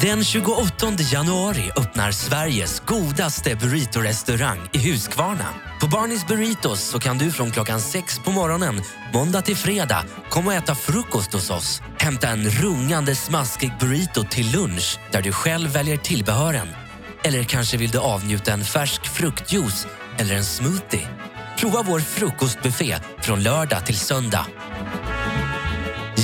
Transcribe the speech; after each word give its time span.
Den 0.00 0.24
28 0.24 0.92
januari 1.12 1.70
öppnar 1.76 2.12
Sveriges 2.12 2.80
godaste 2.80 3.54
burrito-restaurang 3.54 4.58
i 4.72 4.90
Huskvarna. 4.90 5.46
På 5.80 5.86
Barnis 5.86 6.26
Burritos 6.26 6.80
så 6.80 7.00
kan 7.00 7.18
du 7.18 7.32
från 7.32 7.50
klockan 7.50 7.80
sex 7.80 8.18
på 8.18 8.30
morgonen 8.30 8.82
måndag 9.14 9.42
till 9.42 9.56
fredag 9.56 10.04
komma 10.30 10.50
och 10.50 10.56
äta 10.56 10.74
frukost 10.74 11.32
hos 11.32 11.50
oss. 11.50 11.82
Hämta 11.98 12.28
en 12.28 12.50
rungande 12.50 13.14
smaskig 13.14 13.72
burrito 13.80 14.24
till 14.24 14.52
lunch 14.52 14.98
där 15.12 15.22
du 15.22 15.32
själv 15.32 15.70
väljer 15.70 15.96
tillbehören. 15.96 16.68
Eller 17.24 17.44
kanske 17.44 17.76
vill 17.76 17.90
du 17.90 17.98
avnjuta 17.98 18.52
en 18.52 18.64
färsk 18.64 19.06
fruktjuice 19.06 19.86
eller 20.18 20.34
en 20.34 20.44
smoothie. 20.44 21.08
Prova 21.58 21.82
vår 21.82 22.00
frukostbuffé 22.00 22.96
från 23.22 23.42
lördag 23.42 23.86
till 23.86 23.98
söndag. 23.98 24.46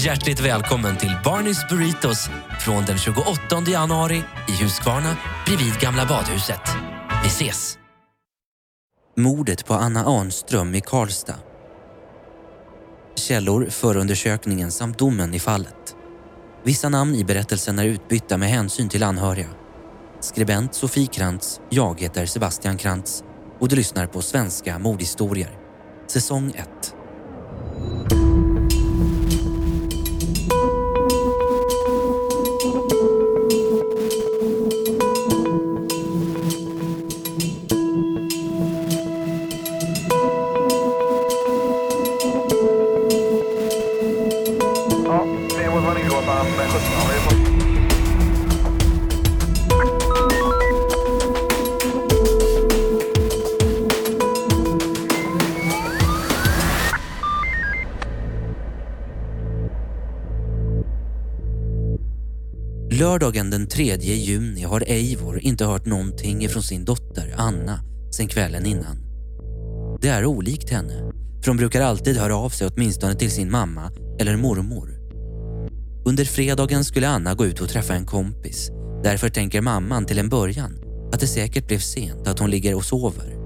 Hjärtligt 0.05 0.41
välkommen 0.41 0.97
till 0.97 1.17
Barnys 1.25 1.69
Burritos 1.69 2.29
från 2.61 2.85
den 2.85 2.99
28 2.99 3.31
januari 3.67 4.25
i 4.49 4.63
Huskvarna 4.63 5.17
bredvid 5.47 5.81
Gamla 5.81 6.07
badhuset. 6.07 6.61
Vi 7.23 7.29
ses! 7.29 7.79
Mordet 9.17 9.67
på 9.67 9.75
Anna 9.75 10.05
Arnström 10.05 10.75
i 10.75 10.81
Karlstad. 10.81 11.35
Källor, 13.15 13.67
förundersökningen 13.71 14.73
samt 14.73 14.99
domen 14.99 15.35
i 15.35 15.39
fallet. 15.39 15.97
Vissa 16.65 16.89
namn 16.89 17.15
i 17.15 17.25
berättelsen 17.25 17.79
är 17.79 17.85
utbytta 17.85 18.37
med 18.37 18.49
hänsyn 18.49 18.89
till 18.89 19.03
anhöriga. 19.03 19.49
Skribent 20.21 20.75
Sofie 20.75 21.07
Krantz, 21.07 21.61
jag 21.71 22.01
heter 22.01 22.27
Sebastian 22.27 22.79
Krantz 22.79 23.25
och 23.59 23.69
du 23.69 23.77
lyssnar 23.77 24.07
på 24.07 24.23
Svenska 24.23 24.79
mordhistorier. 24.79 25.59
Säsong 26.07 26.53
1. 26.57 26.97
Lördagen 63.27 63.51
den 63.51 63.67
3 63.67 63.97
juni 63.97 64.63
har 64.63 64.85
Eivor 64.87 65.39
inte 65.39 65.65
hört 65.65 65.87
någonting 65.87 66.45
ifrån 66.45 66.63
sin 66.63 66.85
dotter 66.85 67.35
Anna 67.37 67.81
sen 68.17 68.29
kvällen 68.29 68.67
innan. 68.67 68.97
Det 70.01 70.09
är 70.09 70.25
olikt 70.25 70.71
henne, 70.71 71.13
för 71.43 71.49
hon 71.49 71.57
brukar 71.57 71.81
alltid 71.81 72.17
höra 72.17 72.37
av 72.37 72.51
sig 72.51 72.69
åtminstone 72.69 73.15
till 73.15 73.31
sin 73.31 73.51
mamma 73.51 73.91
eller 74.21 74.37
mormor. 74.37 74.91
Under 76.05 76.25
fredagen 76.25 76.85
skulle 76.85 77.09
Anna 77.09 77.35
gå 77.35 77.47
ut 77.47 77.61
och 77.61 77.69
träffa 77.69 77.95
en 77.95 78.07
kompis. 78.07 78.71
Därför 79.03 79.29
tänker 79.29 79.61
mamman 79.61 80.07
till 80.07 80.19
en 80.19 80.29
början 80.29 80.79
att 81.13 81.21
det 81.21 81.27
säkert 81.27 81.67
blev 81.67 81.79
sent 81.79 82.29
att 82.29 82.39
hon 82.39 82.51
ligger 82.51 82.75
och 82.75 82.85
sover. 82.85 83.37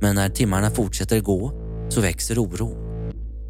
Men 0.00 0.14
när 0.14 0.28
timmarna 0.28 0.70
fortsätter 0.70 1.20
gå 1.20 1.52
så 1.88 2.00
växer 2.00 2.38
oron. 2.38 2.76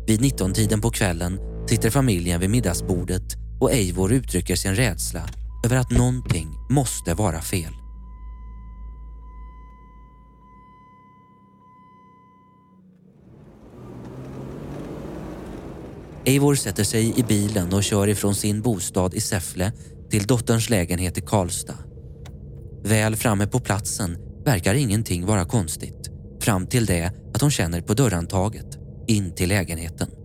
Vid 0.07 0.21
19-tiden 0.21 0.81
på 0.81 0.91
kvällen 0.91 1.39
sitter 1.69 1.91
familjen 1.91 2.41
vid 2.41 2.51
middagsbordet 2.51 3.37
och 3.61 3.73
Eivor 3.73 4.13
uttrycker 4.13 4.57
sin 4.57 4.75
rädsla 4.75 5.23
över 5.67 5.77
att 5.77 5.91
någonting 5.91 6.59
måste 6.69 7.15
vara 7.15 7.41
fel. 7.41 7.73
Eivor 16.25 16.55
sätter 16.55 16.85
sig 16.85 17.21
i 17.21 17.23
bilen 17.23 17.73
och 17.73 17.85
kör 17.85 18.09
ifrån 18.09 18.35
sin 18.35 18.63
bostad 18.63 19.15
i 19.15 19.21
Säffle 19.21 19.73
till 20.11 20.27
dotterns 20.27 20.71
lägenhet 20.71 21.19
i 21.19 21.21
Karlstad. 21.21 21.79
Väl 22.85 23.17
framme 23.17 23.47
på 23.47 23.61
platsen 23.61 24.19
verkar 24.45 24.75
ingenting 24.75 25.27
vara 25.27 25.45
konstigt 25.45 26.11
fram 26.41 26.67
till 26.67 26.87
det 26.87 27.13
att 27.35 27.41
hon 27.41 27.51
känner 27.51 27.81
på 27.81 27.95
dörrhandtaget 27.95 28.79
in 29.07 29.35
till 29.35 29.49
lägenheten. 29.49 30.16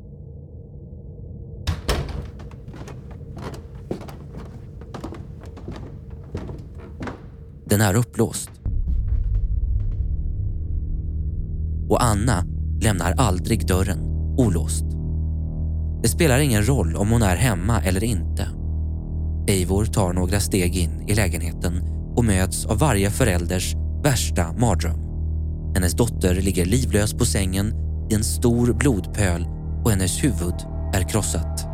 Den 7.71 7.81
är 7.81 7.95
upplåst. 7.95 8.49
Och 11.89 12.03
Anna 12.03 12.45
lämnar 12.81 13.13
aldrig 13.17 13.67
dörren 13.67 13.99
olåst. 14.37 14.85
Det 16.03 16.09
spelar 16.09 16.39
ingen 16.39 16.67
roll 16.67 16.95
om 16.95 17.11
hon 17.11 17.21
är 17.21 17.35
hemma 17.35 17.81
eller 17.81 18.03
inte. 18.03 18.47
Eivor 19.47 19.85
tar 19.85 20.13
några 20.13 20.39
steg 20.39 20.75
in 20.75 21.05
i 21.07 21.15
lägenheten 21.15 21.81
och 22.15 22.25
möts 22.25 22.65
av 22.65 22.79
varje 22.79 23.11
förälders 23.11 23.75
värsta 24.03 24.53
mardröm. 24.53 24.99
Hennes 25.75 25.93
dotter 25.93 26.35
ligger 26.35 26.65
livlös 26.65 27.13
på 27.13 27.25
sängen 27.25 27.73
i 28.11 28.13
en 28.13 28.23
stor 28.23 28.73
blodpöl 28.73 29.45
och 29.83 29.91
hennes 29.91 30.23
huvud 30.23 30.55
är 30.93 31.09
krossat. 31.09 31.70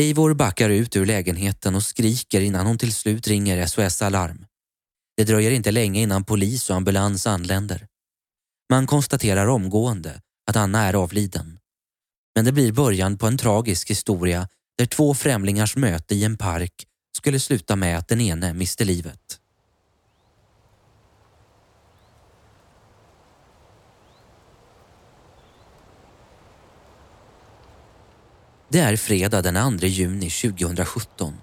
Eivor 0.00 0.34
backar 0.34 0.70
ut 0.70 0.96
ur 0.96 1.06
lägenheten 1.06 1.74
och 1.74 1.82
skriker 1.82 2.40
innan 2.40 2.66
hon 2.66 2.78
till 2.78 2.94
slut 2.94 3.28
ringer 3.28 3.66
SOS 3.66 4.02
Alarm. 4.02 4.46
Det 5.16 5.24
dröjer 5.24 5.50
inte 5.50 5.70
länge 5.70 6.00
innan 6.00 6.24
polis 6.24 6.70
och 6.70 6.76
ambulans 6.76 7.26
anländer. 7.26 7.86
Man 8.70 8.86
konstaterar 8.86 9.46
omgående 9.46 10.20
att 10.50 10.56
Anna 10.56 10.82
är 10.82 10.94
avliden. 10.94 11.58
Men 12.34 12.44
det 12.44 12.52
blir 12.52 12.72
början 12.72 13.18
på 13.18 13.26
en 13.26 13.38
tragisk 13.38 13.90
historia 13.90 14.48
där 14.78 14.86
två 14.86 15.14
främlingars 15.14 15.76
möte 15.76 16.14
i 16.14 16.24
en 16.24 16.36
park 16.36 16.86
skulle 17.16 17.40
sluta 17.40 17.76
med 17.76 17.98
att 17.98 18.08
den 18.08 18.20
ene 18.20 18.52
miste 18.52 18.84
livet. 18.84 19.40
Det 28.74 28.80
är 28.80 28.96
fredag 28.96 29.42
den 29.42 29.78
2 29.78 29.86
juni 29.86 30.30
2017. 30.30 31.34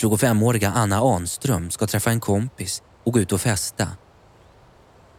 25-åriga 0.00 0.70
Anna 0.70 0.96
Anström 0.96 1.70
ska 1.70 1.86
träffa 1.86 2.10
en 2.10 2.20
kompis 2.20 2.82
och 3.04 3.12
gå 3.12 3.20
ut 3.20 3.32
och 3.32 3.40
festa. 3.40 3.88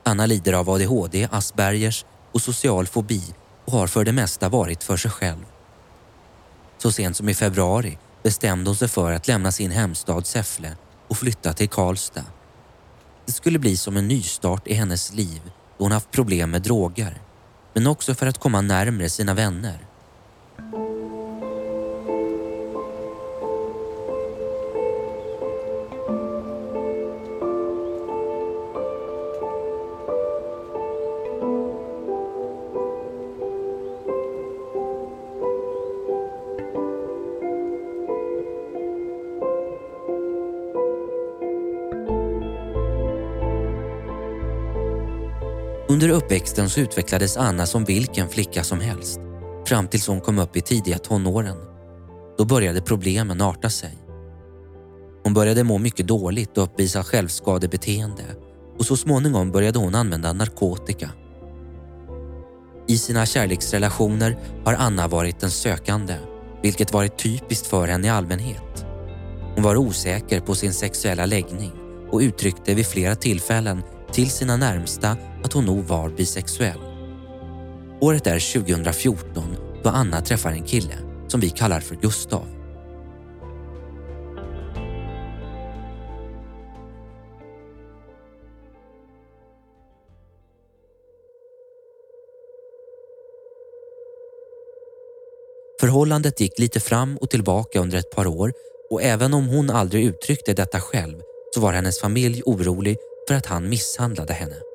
Anna 0.04 0.26
lider 0.26 0.54
av 0.54 0.70
ADHD, 0.70 1.28
Aspergers 1.32 2.06
och 2.32 2.42
social 2.42 2.88
fobi 2.88 3.34
och 3.66 3.74
har 3.74 3.88
för 3.88 4.04
det 4.04 4.12
mesta 4.12 4.50
varit 4.50 4.84
för 4.84 4.98
sig 4.98 5.12
själv. 5.12 5.46
Så 6.78 6.92
sent 6.92 7.18
som 7.18 7.30
i 7.30 7.34
februari 7.34 7.98
bestämde 8.24 8.70
hon 8.70 8.78
sig 8.78 8.88
för 8.88 9.12
att 9.12 9.28
lämna 9.28 9.52
sin 9.52 9.72
hemstad 9.72 10.28
Säffle 10.28 10.76
och 11.08 11.18
flytta 11.18 11.54
till 11.54 11.70
Karlstad. 11.70 12.26
Det 13.26 13.32
skulle 13.32 13.60
bli 13.60 13.78
som 13.78 13.98
en 13.98 14.08
nystart 14.08 14.68
i 14.68 14.74
hennes 14.74 15.14
liv 15.14 15.42
då 15.78 15.84
hon 15.86 15.92
haft 15.92 16.12
problem 16.12 16.52
med 16.52 16.62
droger 16.62 17.22
men 17.74 17.88
också 17.88 18.16
för 18.16 18.28
att 18.28 18.40
komma 18.40 18.62
närmre 18.62 19.10
sina 19.10 19.34
vänner. 19.34 19.95
Uppväxten 46.36 46.70
så 46.70 46.80
utvecklades 46.80 47.38
Anna 47.38 47.66
som 47.66 47.86
vilken 47.86 48.30
flicka 48.30 48.64
som 48.64 48.80
helst 48.80 49.20
fram 49.68 49.88
tills 49.88 50.08
hon 50.08 50.22
kom 50.22 50.40
upp 50.40 50.58
i 50.58 50.62
tidiga 50.62 50.98
tonåren. 50.98 51.58
Då 52.38 52.46
började 52.46 52.82
problemen 52.82 53.42
arta 53.42 53.70
sig. 53.70 53.98
Hon 55.24 55.34
började 55.34 55.64
må 55.64 55.78
mycket 55.78 56.08
dåligt 56.08 56.58
och 56.58 56.64
uppvisa 56.64 57.04
självskadebeteende 57.04 58.24
och 58.80 58.86
så 58.86 58.98
småningom 58.98 59.52
började 59.52 59.80
hon 59.80 59.96
använda 59.96 60.34
narkotika. 60.34 61.10
I 62.88 62.98
sina 62.98 63.26
kärleksrelationer 63.26 64.38
har 64.66 64.74
Anna 64.74 65.08
varit 65.08 65.40
den 65.40 65.52
sökande 65.52 66.16
vilket 66.62 66.94
varit 66.94 67.18
typiskt 67.18 67.68
för 67.68 67.88
henne 67.88 68.08
i 68.08 68.10
allmänhet. 68.10 68.86
Hon 69.56 69.64
var 69.64 69.76
osäker 69.76 70.40
på 70.40 70.56
sin 70.56 70.74
sexuella 70.74 71.26
läggning 71.26 71.72
och 72.12 72.20
uttryckte 72.20 72.74
vid 72.74 72.88
flera 72.88 73.16
tillfällen 73.16 73.84
till 74.12 74.30
sina 74.30 74.58
närmsta 74.58 75.18
att 75.46 75.54
hon 75.54 75.66
nog 75.66 75.84
var 75.84 76.10
bisexuell. 76.10 76.80
Året 78.02 78.28
är 78.28 78.54
2014 78.54 79.58
då 79.84 79.90
Anna 79.90 80.22
träffar 80.22 80.52
en 80.52 80.64
kille 80.64 80.98
som 81.28 81.40
vi 81.40 81.50
kallar 81.50 81.80
för 81.80 81.96
Gustav. 81.96 82.46
Förhållandet 95.80 96.40
gick 96.40 96.60
lite 96.60 96.80
fram 96.80 97.18
och 97.18 97.30
tillbaka 97.30 97.80
under 97.80 97.98
ett 97.98 98.12
par 98.12 98.28
år 98.28 98.54
och 98.90 99.02
även 99.04 99.34
om 99.34 99.48
hon 99.48 99.70
aldrig 99.70 100.06
uttryckte 100.06 100.54
detta 100.54 100.80
själv 100.80 101.22
så 101.54 101.62
var 101.62 101.74
hennes 101.74 102.00
familj 102.00 102.42
orolig 102.46 102.98
för 103.28 103.36
att 103.36 103.46
han 103.46 103.70
misshandlade 103.70 104.34
henne. 104.34 104.75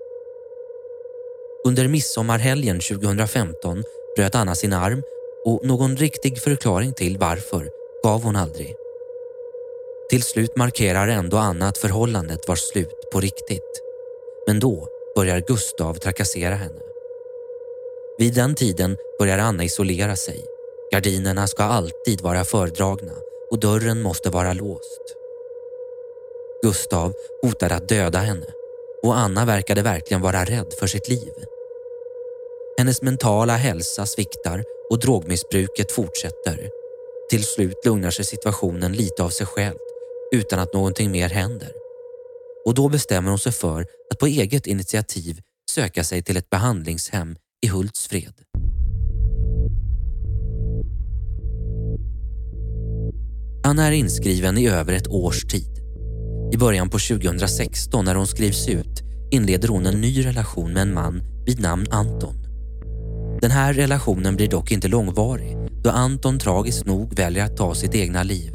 Under 1.65 1.89
midsommarhelgen 1.89 2.81
2015 2.81 3.83
bröt 4.17 4.35
Anna 4.35 4.55
sin 4.55 4.73
arm 4.73 5.03
och 5.45 5.65
någon 5.65 5.97
riktig 5.97 6.39
förklaring 6.39 6.93
till 6.93 7.19
varför 7.19 7.71
gav 8.03 8.23
hon 8.23 8.37
aldrig. 8.37 8.75
Till 10.11 10.23
slut 10.23 10.57
markerar 10.57 11.09
ändå 11.09 11.37
Anna 11.37 11.69
att 11.69 11.79
förhållandet 11.79 12.49
var 12.49 12.57
slut 12.57 13.11
på 13.13 13.21
riktigt. 13.21 13.83
Men 14.47 14.61
då 14.61 14.89
börjar 15.17 15.41
Gustav 15.41 15.95
trakassera 15.95 16.55
henne. 16.55 16.81
Vid 18.19 18.35
den 18.35 18.55
tiden 18.55 18.97
börjar 19.19 19.39
Anna 19.39 19.65
isolera 19.65 20.17
sig. 20.17 20.45
Gardinerna 20.93 21.47
ska 21.47 21.63
alltid 21.63 22.21
vara 22.21 22.45
fördragna 22.45 23.13
och 23.51 23.61
dörren 23.61 24.03
måste 24.03 24.31
vara 24.31 24.53
låst. 24.53 25.17
Gustav 26.63 27.13
hotade 27.43 27.75
att 27.75 27.89
döda 27.89 28.19
henne 28.19 28.47
och 29.03 29.19
Anna 29.19 29.45
verkade 29.45 29.83
verkligen 29.83 30.21
vara 30.21 30.45
rädd 30.45 30.73
för 30.79 30.87
sitt 30.87 31.09
liv. 31.09 31.33
Hennes 32.79 33.03
mentala 33.03 33.57
hälsa 33.57 34.07
sviktar 34.07 34.65
och 34.91 34.99
drogmissbruket 34.99 35.93
fortsätter. 35.93 36.71
Till 37.31 37.45
slut 37.45 37.85
lugnar 37.85 38.11
sig 38.11 38.25
situationen 38.25 38.93
lite 38.93 39.23
av 39.23 39.29
sig 39.29 39.47
själv 39.47 39.77
utan 40.33 40.59
att 40.59 40.75
någonting 40.75 41.11
mer 41.11 41.29
händer. 41.29 41.73
Och 42.67 42.75
då 42.75 42.89
bestämmer 42.89 43.31
hon 43.31 43.39
sig 43.39 43.53
för 43.53 43.87
att 44.11 44.19
på 44.19 44.27
eget 44.27 44.67
initiativ 44.67 45.41
söka 45.71 46.05
sig 46.05 46.23
till 46.23 46.37
ett 46.37 46.51
behandlingshem 46.51 47.37
i 47.67 47.69
Hultsfred. 47.69 48.35
Anna 53.65 53.87
är 53.87 53.93
inskriven 53.93 54.59
i 54.59 54.69
över 54.69 54.93
ett 54.93 55.09
års 55.09 55.45
tid. 55.45 55.80
I 56.53 56.57
början 56.57 56.91
på 56.91 56.99
2016 56.99 58.05
när 58.05 58.15
hon 58.15 58.27
skrivs 58.27 58.69
ut 58.69 59.03
inleder 59.31 59.69
hon 59.69 59.87
en 59.87 60.01
ny 60.01 60.27
relation 60.27 60.73
med 60.73 60.83
en 60.83 60.95
man 60.95 61.23
vid 61.47 61.61
namn 61.61 61.87
Anton. 61.91 62.35
Den 63.41 63.51
här 63.51 63.75
relationen 63.75 64.37
blir 64.37 64.49
dock 64.49 64.73
inte 64.73 64.89
långvarig 64.89 65.57
då 65.83 65.91
Anton 65.91 66.39
tragiskt 66.39 66.87
nog 66.87 67.15
väljer 67.15 67.45
att 67.45 67.57
ta 67.57 67.75
sitt 67.75 67.95
egna 67.95 68.23
liv. 68.23 68.55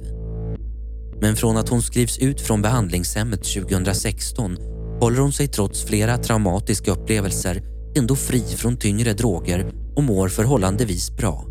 Men 1.21 1.35
från 1.35 1.57
att 1.57 1.69
hon 1.69 1.81
skrivs 1.81 2.17
ut 2.17 2.41
från 2.41 2.61
behandlingshemmet 2.61 3.43
2016 3.43 4.57
håller 4.99 5.19
hon 5.19 5.33
sig 5.33 5.47
trots 5.47 5.85
flera 5.85 6.17
traumatiska 6.17 6.91
upplevelser 6.91 7.63
ändå 7.97 8.15
fri 8.15 8.41
från 8.41 8.77
tyngre 8.77 9.13
droger 9.13 9.71
och 9.95 10.03
mår 10.03 10.29
förhållandevis 10.29 11.11
bra. 11.17 11.45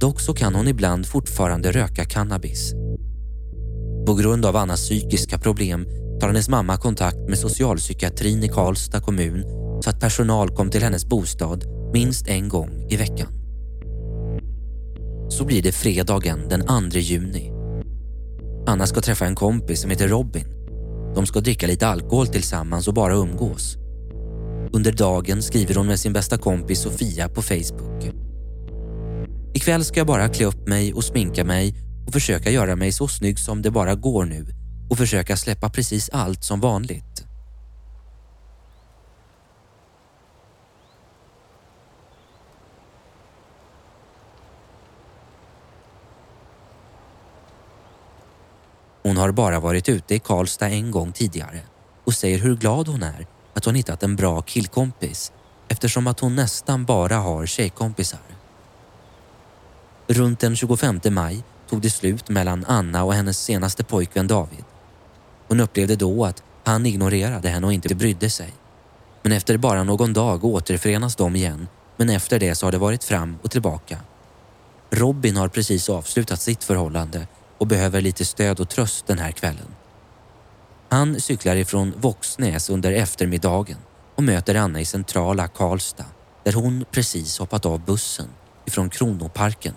Dock 0.00 0.20
så 0.20 0.34
kan 0.34 0.54
hon 0.54 0.68
ibland 0.68 1.06
fortfarande 1.06 1.72
röka 1.72 2.04
cannabis. 2.04 2.74
På 4.06 4.14
grund 4.14 4.46
av 4.46 4.56
Annas 4.56 4.80
psykiska 4.80 5.38
problem 5.38 5.86
tar 6.20 6.28
hennes 6.28 6.48
mamma 6.48 6.76
kontakt 6.76 7.28
med 7.28 7.38
socialpsykiatrin 7.38 8.44
i 8.44 8.48
Karlstad 8.48 9.00
kommun 9.00 9.44
så 9.84 9.90
att 9.90 10.00
personal 10.00 10.50
kom 10.50 10.70
till 10.70 10.82
hennes 10.82 11.06
bostad 11.06 11.64
minst 11.92 12.28
en 12.28 12.48
gång 12.48 12.86
i 12.90 12.96
veckan. 12.96 13.28
Så 15.28 15.44
blir 15.44 15.62
det 15.62 15.72
fredagen 15.72 16.48
den 16.48 16.90
2 16.90 16.98
juni. 16.98 17.52
Anna 18.66 18.86
ska 18.86 19.00
träffa 19.00 19.26
en 19.26 19.34
kompis 19.34 19.80
som 19.80 19.90
heter 19.90 20.08
Robin. 20.08 20.44
De 21.14 21.26
ska 21.26 21.40
dricka 21.40 21.66
lite 21.66 21.86
alkohol 21.86 22.26
tillsammans 22.26 22.88
och 22.88 22.94
bara 22.94 23.14
umgås. 23.14 23.76
Under 24.72 24.92
dagen 24.92 25.42
skriver 25.42 25.74
hon 25.74 25.86
med 25.86 26.00
sin 26.00 26.12
bästa 26.12 26.38
kompis 26.38 26.80
Sofia 26.80 27.28
på 27.28 27.42
Facebook. 27.42 28.10
Ikväll 29.54 29.84
ska 29.84 30.00
jag 30.00 30.06
bara 30.06 30.28
klä 30.28 30.46
upp 30.46 30.68
mig 30.68 30.94
och 30.94 31.04
sminka 31.04 31.44
mig 31.44 31.87
och 32.08 32.14
försöka 32.14 32.50
göra 32.50 32.76
mig 32.76 32.92
så 32.92 33.08
snygg 33.08 33.38
som 33.38 33.62
det 33.62 33.70
bara 33.70 33.94
går 33.94 34.24
nu 34.24 34.46
och 34.90 34.98
försöka 34.98 35.36
släppa 35.36 35.68
precis 35.68 36.08
allt 36.08 36.44
som 36.44 36.60
vanligt. 36.60 37.24
Hon 49.02 49.16
har 49.16 49.32
bara 49.32 49.60
varit 49.60 49.88
ute 49.88 50.14
i 50.14 50.18
Karlstad 50.18 50.68
en 50.68 50.90
gång 50.90 51.12
tidigare 51.12 51.60
och 52.04 52.14
säger 52.14 52.38
hur 52.38 52.56
glad 52.56 52.88
hon 52.88 53.02
är 53.02 53.26
att 53.54 53.64
hon 53.64 53.74
hittat 53.74 54.02
en 54.02 54.16
bra 54.16 54.42
killkompis 54.42 55.32
eftersom 55.68 56.06
att 56.06 56.20
hon 56.20 56.36
nästan 56.36 56.84
bara 56.84 57.16
har 57.16 57.46
tjejkompisar. 57.46 58.20
Runt 60.06 60.40
den 60.40 60.56
25 60.56 61.00
maj 61.10 61.44
tog 61.68 61.80
det 61.80 61.90
slut 61.90 62.28
mellan 62.28 62.64
Anna 62.68 63.04
och 63.04 63.14
hennes 63.14 63.38
senaste 63.38 63.84
pojkvän 63.84 64.26
David. 64.26 64.64
Hon 65.48 65.60
upplevde 65.60 65.96
då 65.96 66.24
att 66.24 66.42
han 66.64 66.86
ignorerade 66.86 67.48
henne 67.48 67.66
och 67.66 67.72
inte 67.72 67.94
brydde 67.94 68.30
sig. 68.30 68.52
Men 69.22 69.32
efter 69.32 69.56
bara 69.56 69.84
någon 69.84 70.12
dag 70.12 70.44
återförenas 70.44 71.16
de 71.16 71.36
igen 71.36 71.68
men 71.96 72.10
efter 72.10 72.38
det 72.38 72.54
så 72.54 72.66
har 72.66 72.72
det 72.72 72.78
varit 72.78 73.04
fram 73.04 73.38
och 73.42 73.50
tillbaka. 73.50 73.98
Robin 74.90 75.36
har 75.36 75.48
precis 75.48 75.88
avslutat 75.88 76.40
sitt 76.40 76.64
förhållande 76.64 77.26
och 77.58 77.66
behöver 77.66 78.00
lite 78.00 78.24
stöd 78.24 78.60
och 78.60 78.68
tröst 78.68 79.06
den 79.06 79.18
här 79.18 79.32
kvällen. 79.32 79.74
Han 80.88 81.20
cyklar 81.20 81.56
ifrån 81.56 81.94
Våxnäs 81.96 82.70
under 82.70 82.92
eftermiddagen 82.92 83.76
och 84.14 84.22
möter 84.22 84.54
Anna 84.54 84.80
i 84.80 84.84
centrala 84.84 85.48
Karlstad 85.48 86.04
där 86.44 86.52
hon 86.52 86.84
precis 86.90 87.38
hoppat 87.38 87.66
av 87.66 87.84
bussen 87.84 88.28
ifrån 88.66 88.90
Kronoparken 88.90 89.74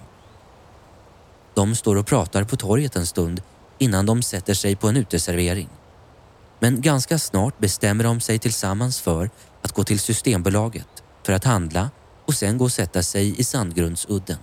de 1.54 1.76
står 1.76 1.96
och 1.96 2.06
pratar 2.08 2.44
på 2.44 2.56
torget 2.56 2.96
en 2.96 3.06
stund 3.06 3.42
innan 3.78 4.06
de 4.06 4.24
sätter 4.24 4.54
sig 4.54 4.76
på 4.76 4.88
en 4.88 4.98
uteservering. 4.98 5.70
Men 6.60 6.82
ganska 6.82 7.20
snart 7.20 7.60
bestämmer 7.60 8.04
de 8.04 8.20
sig 8.20 8.40
tillsammans 8.40 9.00
för 9.00 9.30
att 9.62 9.72
gå 9.72 9.84
till 9.84 10.00
Systembolaget 10.00 11.04
för 11.24 11.34
att 11.34 11.44
handla 11.44 11.90
och 12.26 12.34
sen 12.34 12.58
gå 12.58 12.66
och 12.66 12.72
sätta 12.72 13.04
sig 13.04 13.40
i 13.40 13.44
Sandgrundsudden. 13.44 14.38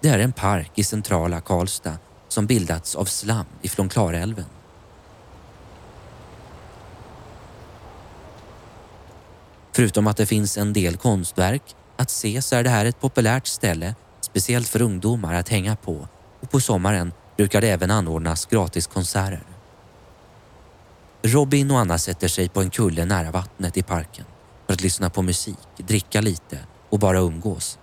Det 0.00 0.08
är 0.08 0.18
en 0.18 0.32
park 0.32 0.70
i 0.74 0.84
centrala 0.84 1.40
Karlstad 1.40 1.98
som 2.28 2.46
bildats 2.46 2.94
av 2.94 3.04
slam 3.04 3.46
ifrån 3.62 3.88
Klarälven. 3.88 4.44
Förutom 9.72 10.06
att 10.06 10.16
det 10.16 10.26
finns 10.26 10.58
en 10.58 10.72
del 10.72 10.96
konstverk 10.96 11.62
att 11.96 12.10
se 12.10 12.42
så 12.42 12.56
är 12.56 12.62
det 12.62 12.70
här 12.70 12.84
ett 12.84 13.00
populärt 13.00 13.46
ställe 13.46 13.94
speciellt 14.20 14.68
för 14.68 14.82
ungdomar 14.82 15.34
att 15.34 15.48
hänga 15.48 15.76
på 15.76 16.08
och 16.40 16.50
på 16.50 16.60
sommaren 16.60 17.12
brukar 17.36 17.60
det 17.60 17.68
även 17.68 17.90
anordnas 17.90 18.46
gratiskonserter. 18.46 19.42
Robin 21.22 21.70
och 21.70 21.78
Anna 21.78 21.98
sätter 21.98 22.28
sig 22.28 22.48
på 22.48 22.60
en 22.60 22.70
kulle 22.70 23.04
nära 23.04 23.30
vattnet 23.30 23.76
i 23.76 23.82
parken 23.82 24.24
för 24.66 24.72
att 24.72 24.82
lyssna 24.82 25.10
på 25.10 25.22
musik, 25.22 25.58
dricka 25.76 26.20
lite 26.20 26.58
och 26.90 26.98
bara 26.98 27.18
umgås. 27.18 27.78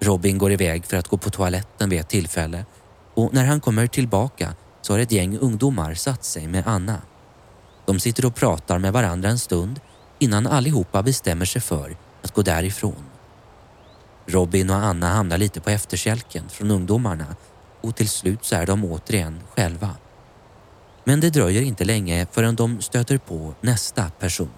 Robin 0.00 0.38
går 0.38 0.52
iväg 0.52 0.86
för 0.86 0.96
att 0.96 1.08
gå 1.08 1.16
på 1.16 1.30
toaletten 1.30 1.90
vid 1.90 2.00
ett 2.00 2.08
tillfälle 2.08 2.64
och 3.14 3.34
när 3.34 3.44
han 3.44 3.60
kommer 3.60 3.86
tillbaka 3.86 4.54
så 4.82 4.92
har 4.92 4.98
ett 4.98 5.12
gäng 5.12 5.38
ungdomar 5.38 5.94
satt 5.94 6.24
sig 6.24 6.46
med 6.46 6.66
Anna. 6.66 7.02
De 7.86 8.00
sitter 8.00 8.26
och 8.26 8.34
pratar 8.34 8.78
med 8.78 8.92
varandra 8.92 9.28
en 9.28 9.38
stund 9.38 9.80
innan 10.18 10.46
allihopa 10.46 11.02
bestämmer 11.02 11.44
sig 11.44 11.62
för 11.62 11.96
att 12.22 12.34
gå 12.34 12.42
därifrån. 12.42 13.04
Robin 14.26 14.70
och 14.70 14.76
Anna 14.76 15.08
hamnar 15.08 15.38
lite 15.38 15.60
på 15.60 15.70
efterkälken 15.70 16.48
från 16.48 16.70
ungdomarna 16.70 17.36
och 17.80 17.96
till 17.96 18.08
slut 18.08 18.44
så 18.44 18.56
är 18.56 18.66
de 18.66 18.84
återigen 18.84 19.40
själva. 19.56 19.96
Men 21.04 21.20
det 21.20 21.30
dröjer 21.30 21.62
inte 21.62 21.84
länge 21.84 22.26
förrän 22.32 22.56
de 22.56 22.80
stöter 22.80 23.18
på 23.18 23.54
nästa 23.60 24.10
person. 24.10 24.50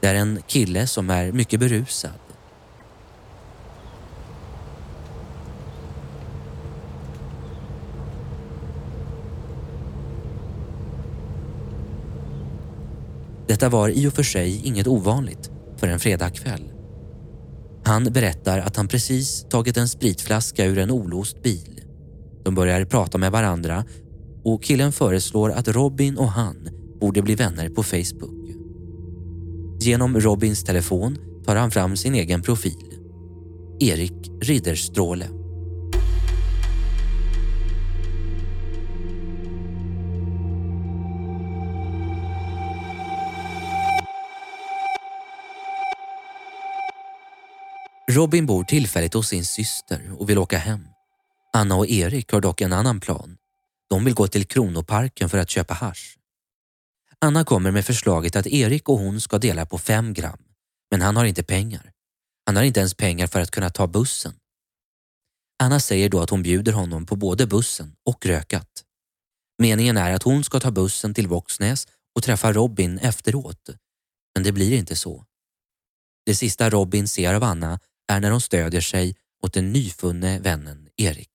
Det 0.00 0.06
är 0.06 0.14
en 0.14 0.42
kille 0.46 0.86
som 0.86 1.10
är 1.10 1.32
mycket 1.32 1.60
berusad. 1.60 2.10
Detta 13.46 13.68
var 13.68 13.88
i 13.88 14.08
och 14.08 14.12
för 14.12 14.22
sig 14.22 14.66
inget 14.66 14.86
ovanligt 14.86 15.50
för 15.76 15.88
en 15.88 16.00
fredagkväll. 16.00 16.72
Han 17.84 18.04
berättar 18.04 18.58
att 18.58 18.76
han 18.76 18.88
precis 18.88 19.46
tagit 19.48 19.76
en 19.76 19.88
spritflaska 19.88 20.64
ur 20.64 20.78
en 20.78 20.90
olåst 20.90 21.42
bil 21.42 21.73
de 22.44 22.54
börjar 22.54 22.84
prata 22.84 23.18
med 23.18 23.32
varandra 23.32 23.84
och 24.44 24.62
killen 24.62 24.92
föreslår 24.92 25.50
att 25.50 25.68
Robin 25.68 26.18
och 26.18 26.28
han 26.28 26.68
borde 27.00 27.22
bli 27.22 27.34
vänner 27.34 27.68
på 27.68 27.82
Facebook. 27.82 28.56
Genom 29.80 30.20
Robins 30.20 30.64
telefon 30.64 31.18
tar 31.44 31.56
han 31.56 31.70
fram 31.70 31.96
sin 31.96 32.14
egen 32.14 32.42
profil. 32.42 32.98
Erik 33.80 34.30
Ridderstråle. 34.42 35.28
Robin 48.10 48.46
bor 48.46 48.64
tillfälligt 48.64 49.14
hos 49.14 49.28
sin 49.28 49.44
syster 49.44 50.00
och 50.18 50.30
vill 50.30 50.38
åka 50.38 50.58
hem. 50.58 50.93
Anna 51.56 51.74
och 51.74 51.86
Erik 51.86 52.32
har 52.32 52.40
dock 52.40 52.60
en 52.60 52.72
annan 52.72 53.00
plan. 53.00 53.36
De 53.90 54.04
vill 54.04 54.14
gå 54.14 54.28
till 54.28 54.46
Kronoparken 54.46 55.28
för 55.28 55.38
att 55.38 55.50
köpa 55.50 55.74
hash. 55.74 56.16
Anna 57.18 57.44
kommer 57.44 57.70
med 57.70 57.86
förslaget 57.86 58.36
att 58.36 58.46
Erik 58.46 58.88
och 58.88 58.98
hon 58.98 59.20
ska 59.20 59.38
dela 59.38 59.66
på 59.66 59.78
fem 59.78 60.14
gram, 60.14 60.38
men 60.90 61.02
han 61.02 61.16
har 61.16 61.24
inte 61.24 61.42
pengar. 61.42 61.92
Han 62.46 62.56
har 62.56 62.62
inte 62.62 62.80
ens 62.80 62.94
pengar 62.94 63.26
för 63.26 63.40
att 63.40 63.50
kunna 63.50 63.70
ta 63.70 63.86
bussen. 63.86 64.34
Anna 65.58 65.80
säger 65.80 66.08
då 66.08 66.20
att 66.20 66.30
hon 66.30 66.42
bjuder 66.42 66.72
honom 66.72 67.06
på 67.06 67.16
både 67.16 67.46
bussen 67.46 67.96
och 68.04 68.26
rökat. 68.26 68.84
Meningen 69.58 69.96
är 69.96 70.12
att 70.12 70.22
hon 70.22 70.44
ska 70.44 70.60
ta 70.60 70.70
bussen 70.70 71.14
till 71.14 71.28
Våxnäs 71.28 71.88
och 72.14 72.22
träffa 72.22 72.52
Robin 72.52 72.98
efteråt, 72.98 73.70
men 74.34 74.44
det 74.44 74.52
blir 74.52 74.72
inte 74.72 74.96
så. 74.96 75.24
Det 76.26 76.34
sista 76.34 76.70
Robin 76.70 77.08
ser 77.08 77.34
av 77.34 77.44
Anna 77.44 77.80
är 78.12 78.20
när 78.20 78.30
hon 78.30 78.40
stödjer 78.40 78.80
sig 78.80 79.16
åt 79.42 79.52
den 79.52 79.72
nyfunne 79.72 80.38
vännen 80.38 80.88
Erik. 80.96 81.33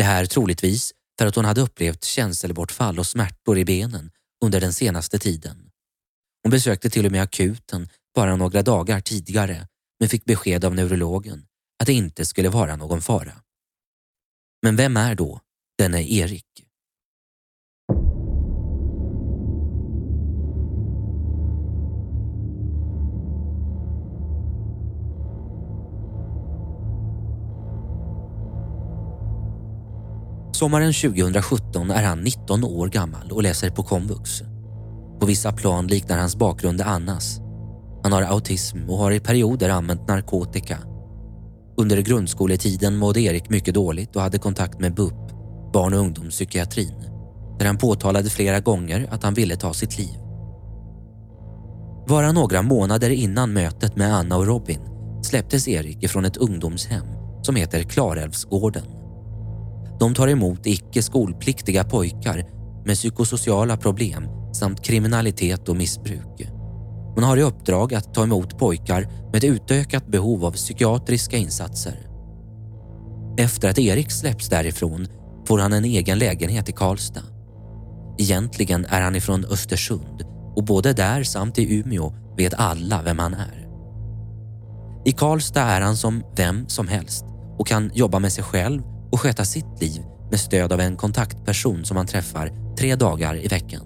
Det 0.00 0.04
här 0.04 0.26
troligtvis 0.26 0.94
för 1.18 1.26
att 1.26 1.36
hon 1.36 1.44
hade 1.44 1.60
upplevt 1.60 2.04
känselbortfall 2.04 2.98
och 2.98 3.06
smärtor 3.06 3.58
i 3.58 3.64
benen 3.64 4.10
under 4.44 4.60
den 4.60 4.72
senaste 4.72 5.18
tiden. 5.18 5.70
Hon 6.42 6.50
besökte 6.50 6.90
till 6.90 7.06
och 7.06 7.12
med 7.12 7.22
akuten 7.22 7.88
bara 8.14 8.36
några 8.36 8.62
dagar 8.62 9.00
tidigare 9.00 9.68
men 10.00 10.08
fick 10.08 10.24
besked 10.24 10.64
av 10.64 10.74
neurologen 10.74 11.46
att 11.80 11.86
det 11.86 11.92
inte 11.92 12.26
skulle 12.26 12.48
vara 12.48 12.76
någon 12.76 13.02
fara. 13.02 13.32
Men 14.62 14.76
vem 14.76 14.96
är 14.96 15.14
då 15.14 15.40
denne 15.78 16.02
Erik? 16.02 16.69
Sommaren 30.60 30.92
2017 30.92 31.90
är 31.90 32.02
han 32.02 32.20
19 32.20 32.64
år 32.64 32.88
gammal 32.88 33.32
och 33.32 33.42
läser 33.42 33.70
på 33.70 33.82
komvux. 33.82 34.42
På 35.20 35.26
vissa 35.26 35.52
plan 35.52 35.86
liknar 35.86 36.18
hans 36.18 36.36
bakgrund 36.36 36.80
Annas. 36.80 37.40
Han 38.02 38.12
har 38.12 38.22
autism 38.22 38.90
och 38.90 38.98
har 38.98 39.10
i 39.10 39.20
perioder 39.20 39.68
använt 39.68 40.08
narkotika. 40.08 40.78
Under 41.76 42.00
grundskoletiden 42.00 42.96
mådde 42.96 43.20
Erik 43.20 43.50
mycket 43.50 43.74
dåligt 43.74 44.16
och 44.16 44.22
hade 44.22 44.38
kontakt 44.38 44.80
med 44.80 44.94
BUP, 44.94 45.32
barn 45.72 45.94
och 45.94 46.00
ungdomspsykiatrin, 46.00 47.04
där 47.58 47.66
han 47.66 47.78
påtalade 47.78 48.30
flera 48.30 48.60
gånger 48.60 49.06
att 49.10 49.22
han 49.22 49.34
ville 49.34 49.56
ta 49.56 49.74
sitt 49.74 49.98
liv. 49.98 50.16
Bara 52.08 52.32
några 52.32 52.62
månader 52.62 53.10
innan 53.10 53.52
mötet 53.52 53.96
med 53.96 54.14
Anna 54.14 54.36
och 54.36 54.46
Robin 54.46 54.80
släpptes 55.22 55.68
Erik 55.68 56.02
ifrån 56.02 56.24
ett 56.24 56.36
ungdomshem 56.36 57.06
som 57.42 57.56
heter 57.56 57.82
Klarälvsgården. 57.82 58.99
De 60.00 60.14
tar 60.14 60.28
emot 60.28 60.66
icke 60.66 61.02
skolpliktiga 61.02 61.84
pojkar 61.84 62.44
med 62.84 62.96
psykosociala 62.96 63.76
problem 63.76 64.28
samt 64.52 64.84
kriminalitet 64.84 65.68
och 65.68 65.76
missbruk. 65.76 66.48
Man 67.16 67.24
har 67.24 67.36
i 67.36 67.42
uppdrag 67.42 67.94
att 67.94 68.14
ta 68.14 68.22
emot 68.22 68.58
pojkar 68.58 69.08
med 69.32 69.36
ett 69.36 69.44
utökat 69.44 70.06
behov 70.06 70.44
av 70.44 70.52
psykiatriska 70.52 71.36
insatser. 71.36 72.06
Efter 73.38 73.70
att 73.70 73.78
Erik 73.78 74.10
släpps 74.10 74.48
därifrån 74.48 75.06
får 75.46 75.58
han 75.58 75.72
en 75.72 75.84
egen 75.84 76.18
lägenhet 76.18 76.68
i 76.68 76.72
Karlstad. 76.72 77.22
Egentligen 78.18 78.84
är 78.84 79.00
han 79.00 79.16
ifrån 79.16 79.44
Östersund 79.44 80.22
och 80.56 80.64
både 80.64 80.92
där 80.92 81.22
samt 81.22 81.58
i 81.58 81.78
Umeå 81.78 82.12
vet 82.36 82.54
alla 82.54 83.02
vem 83.02 83.18
han 83.18 83.34
är. 83.34 83.68
I 85.04 85.12
Karlstad 85.12 85.62
är 85.62 85.80
han 85.80 85.96
som 85.96 86.22
vem 86.36 86.68
som 86.68 86.88
helst 86.88 87.24
och 87.58 87.66
kan 87.66 87.90
jobba 87.94 88.18
med 88.18 88.32
sig 88.32 88.44
själv 88.44 88.82
och 89.12 89.20
sköta 89.20 89.44
sitt 89.44 89.80
liv 89.80 90.02
med 90.30 90.40
stöd 90.40 90.72
av 90.72 90.80
en 90.80 90.96
kontaktperson 90.96 91.84
som 91.84 91.96
han 91.96 92.06
träffar 92.06 92.74
tre 92.78 92.96
dagar 92.96 93.44
i 93.44 93.48
veckan. 93.48 93.82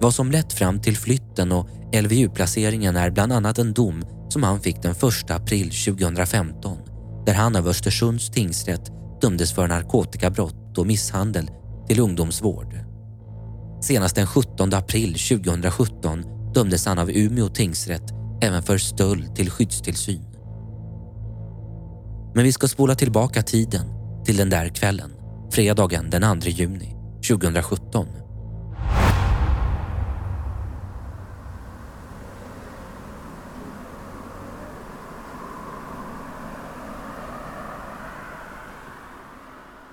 Vad 0.00 0.14
som 0.14 0.30
lett 0.30 0.52
fram 0.52 0.80
till 0.80 0.96
flytten 0.96 1.52
och 1.52 1.68
LVU-placeringen 1.92 2.96
är 2.96 3.10
bland 3.10 3.32
annat 3.32 3.58
en 3.58 3.72
dom 3.72 4.04
som 4.28 4.42
han 4.42 4.60
fick 4.60 4.82
den 4.82 4.92
1 4.92 5.30
april 5.30 5.70
2015 5.70 6.78
där 7.26 7.34
han 7.34 7.56
av 7.56 7.68
Östersunds 7.68 8.30
tingsrätt 8.30 8.92
dömdes 9.20 9.52
för 9.52 9.66
narkotikabrott 9.66 10.78
och 10.78 10.86
misshandel 10.86 11.50
till 11.88 12.00
ungdomsvård. 12.00 12.74
Senast 13.80 14.16
den 14.16 14.26
17 14.26 14.74
april 14.74 15.14
2017 15.14 16.24
dömdes 16.54 16.86
han 16.86 16.98
av 16.98 17.10
Umeå 17.10 17.48
tingsrätt 17.48 18.12
även 18.42 18.62
för 18.62 18.78
stöld 18.78 19.36
till 19.36 19.50
skyddstillsyn. 19.50 20.27
Men 22.34 22.44
vi 22.44 22.52
ska 22.52 22.68
spola 22.68 22.94
tillbaka 22.94 23.42
tiden 23.42 23.86
till 24.24 24.36
den 24.36 24.50
där 24.50 24.68
kvällen, 24.68 25.12
fredagen 25.52 26.10
den 26.10 26.40
2 26.40 26.48
juni 26.48 26.94
2017. 27.28 28.06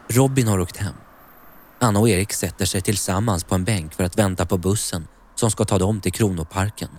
Robin 0.09 0.47
har 0.47 0.59
åkt 0.59 0.77
hem. 0.77 0.93
Anna 1.79 1.99
och 1.99 2.09
Erik 2.09 2.33
sätter 2.33 2.65
sig 2.65 2.81
tillsammans 2.81 3.43
på 3.43 3.55
en 3.55 3.63
bänk 3.63 3.93
för 3.93 4.03
att 4.03 4.17
vänta 4.17 4.45
på 4.45 4.57
bussen 4.57 5.07
som 5.35 5.51
ska 5.51 5.65
ta 5.65 5.77
dem 5.77 6.01
till 6.01 6.11
Kronoparken. 6.11 6.89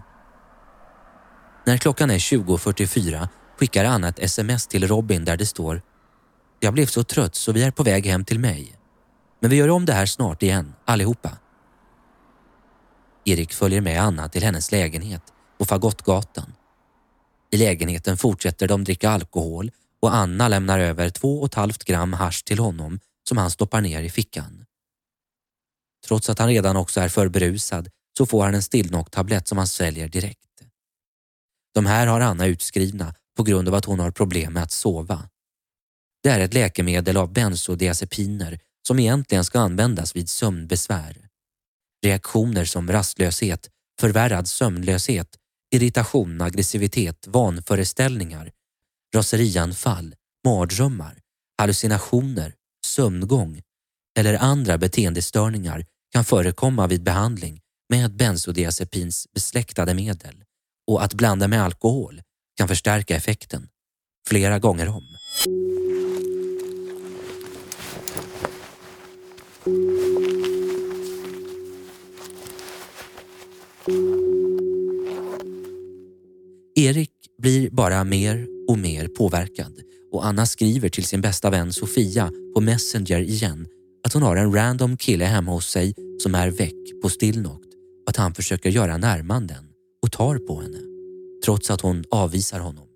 När 1.67 1.77
klockan 1.77 2.11
är 2.11 2.19
20.44 2.19 3.29
skickar 3.57 3.85
Anna 3.85 4.09
ett 4.09 4.19
sms 4.19 4.67
till 4.67 4.89
Robin 4.89 5.25
där 5.25 5.37
det 5.37 5.47
står 5.47 5.83
“Jag 6.61 6.75
blev 6.75 6.87
så 6.87 7.05
trött 7.05 7.35
så 7.35 7.53
vi 7.53 7.63
är 7.63 7.71
på 7.71 7.83
väg 7.83 8.07
hem 8.07 8.25
till 8.25 8.39
mig. 8.39 8.73
Men 9.41 9.51
vi 9.51 9.57
gör 9.57 9.71
om 9.71 9.85
det 9.87 9.93
här 9.93 10.07
snart 10.07 10.43
igen, 10.43 10.75
allihopa.” 10.85 11.31
Erik 13.25 13.53
följer 13.53 13.81
med 13.81 14.03
Anna 14.03 14.29
till 14.29 14.43
hennes 14.43 14.73
lägenhet 14.73 15.23
på 15.59 15.65
Fagottgatan. 15.65 16.53
I 17.51 17.57
lägenheten 17.57 18.17
fortsätter 18.17 18.69
de 18.69 18.85
dricka 18.85 19.11
alkohol 19.11 19.71
och 20.01 20.15
Anna 20.15 20.49
lämnar 20.49 20.79
över 20.79 21.11
två 21.11 21.41
och 21.41 21.47
ett 21.47 21.55
halvt 21.55 21.85
gram 21.85 22.13
hash 22.13 22.43
till 22.45 22.59
honom 22.59 23.01
som 23.29 23.39
han 23.39 23.51
stoppar 23.51 23.81
ner 23.81 24.03
i 24.03 24.11
fickan. 24.11 24.65
Trots 26.07 26.31
att 26.31 26.39
han 26.39 26.49
redan 26.49 26.77
också 26.77 27.01
är 27.01 27.09
för 27.09 27.29
berusad 27.29 27.89
så 28.19 28.27
får 28.27 28.45
han 28.45 28.55
en 28.55 28.63
stillnocktablett 28.63 29.49
som 29.49 29.59
han 29.59 29.67
sväljer 29.67 30.09
direkt. 30.09 30.41
De 31.75 31.87
här 31.87 32.07
har 32.07 32.21
Anna 32.21 32.47
utskrivna 32.47 33.15
på 33.37 33.43
grund 33.43 33.69
av 33.69 33.75
att 33.75 33.85
hon 33.85 34.01
har 34.01 34.11
problem 34.11 34.53
med 34.53 34.63
att 34.63 34.73
sova. 34.73 35.29
Det 36.23 36.29
är 36.29 36.41
ett 36.41 36.55
läkemedel 36.55 37.17
av 37.17 37.33
bensodiazepiner 37.33 38.59
som 38.89 38.99
egentligen 38.99 39.45
ska 39.45 39.61
användas 39.61 40.17
vid 40.17 40.29
sömnbesvär. 40.29 41.29
Reaktioner 42.05 42.65
som 42.65 42.93
rastlöshet, 42.93 43.69
förvärrad 44.01 44.49
sömnlöshet, 44.49 45.37
irritation, 45.75 46.41
aggressivitet, 46.41 47.27
vanföreställningar, 47.27 48.53
raserianfall, 49.15 50.15
mardrömmar, 50.47 51.21
hallucinationer, 51.59 52.55
sömngång 52.87 53.63
eller 54.19 54.35
andra 54.35 54.79
beteendestörningar 54.79 55.87
kan 56.13 56.25
förekomma 56.25 56.87
vid 56.87 57.03
behandling 57.03 57.61
med 57.89 58.17
bensodiazepins 58.17 59.27
besläktade 59.35 59.95
medel 59.95 60.45
och 60.87 61.05
att 61.05 61.15
blanda 61.15 61.49
med 61.49 61.63
alkohol 61.63 62.23
kan 62.57 62.69
förstärka 62.69 63.17
effekten 63.17 63.69
flera 64.29 64.59
gånger 64.59 64.89
om. 64.89 65.07
Erik 76.75 77.11
blir 77.39 77.71
bara 77.71 78.05
mer 78.05 78.47
och 78.69 78.79
mer 78.79 79.09
påverkad 79.09 79.81
och 80.13 80.27
Anna 80.27 80.47
skriver 80.47 80.89
till 80.89 81.05
sin 81.05 81.21
bästa 81.21 81.51
vän 81.51 81.73
Sofia 81.73 82.31
på 82.55 82.61
Messenger 82.61 83.21
igen 83.21 83.67
att 84.07 84.13
hon 84.13 84.23
har 84.23 84.37
en 84.37 84.53
random 84.55 84.97
kille 84.97 85.25
hemma 85.25 85.53
hos 85.53 85.71
sig 85.71 85.95
som 86.19 86.35
är 86.35 86.51
väck 86.51 87.03
på 87.03 87.09
Stillnokt 87.09 87.75
och 88.05 88.11
att 88.11 88.17
han 88.17 88.35
försöker 88.35 88.71
göra 88.71 88.97
närmanden 88.97 89.69
och 90.03 90.13
tar 90.13 90.39
på 90.39 90.61
henne 90.61 90.96
trots 91.47 91.71
att 91.71 91.81
hon 91.81 92.05
avvisar 92.11 92.61
honom. 92.61 92.87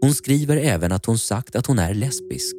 Hon 0.00 0.14
skriver 0.14 0.56
även 0.56 0.92
att 0.92 1.06
hon 1.06 1.18
sagt 1.18 1.56
att 1.56 1.66
hon 1.66 1.78
är 1.78 1.94
lesbisk. 1.94 2.56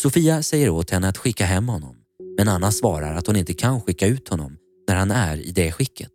Sofia 0.00 0.42
säger 0.42 0.70
åt 0.70 0.90
henne 0.90 1.08
att 1.08 1.18
skicka 1.18 1.44
hem 1.44 1.68
honom 1.68 1.96
men 2.38 2.48
Anna 2.48 2.72
svarar 2.72 3.14
att 3.14 3.26
hon 3.26 3.36
inte 3.36 3.54
kan 3.54 3.80
skicka 3.80 4.06
ut 4.06 4.28
honom 4.28 4.56
när 4.88 4.96
han 4.96 5.10
är 5.10 5.36
i 5.36 5.50
det 5.52 5.72
skicket. 5.72 6.12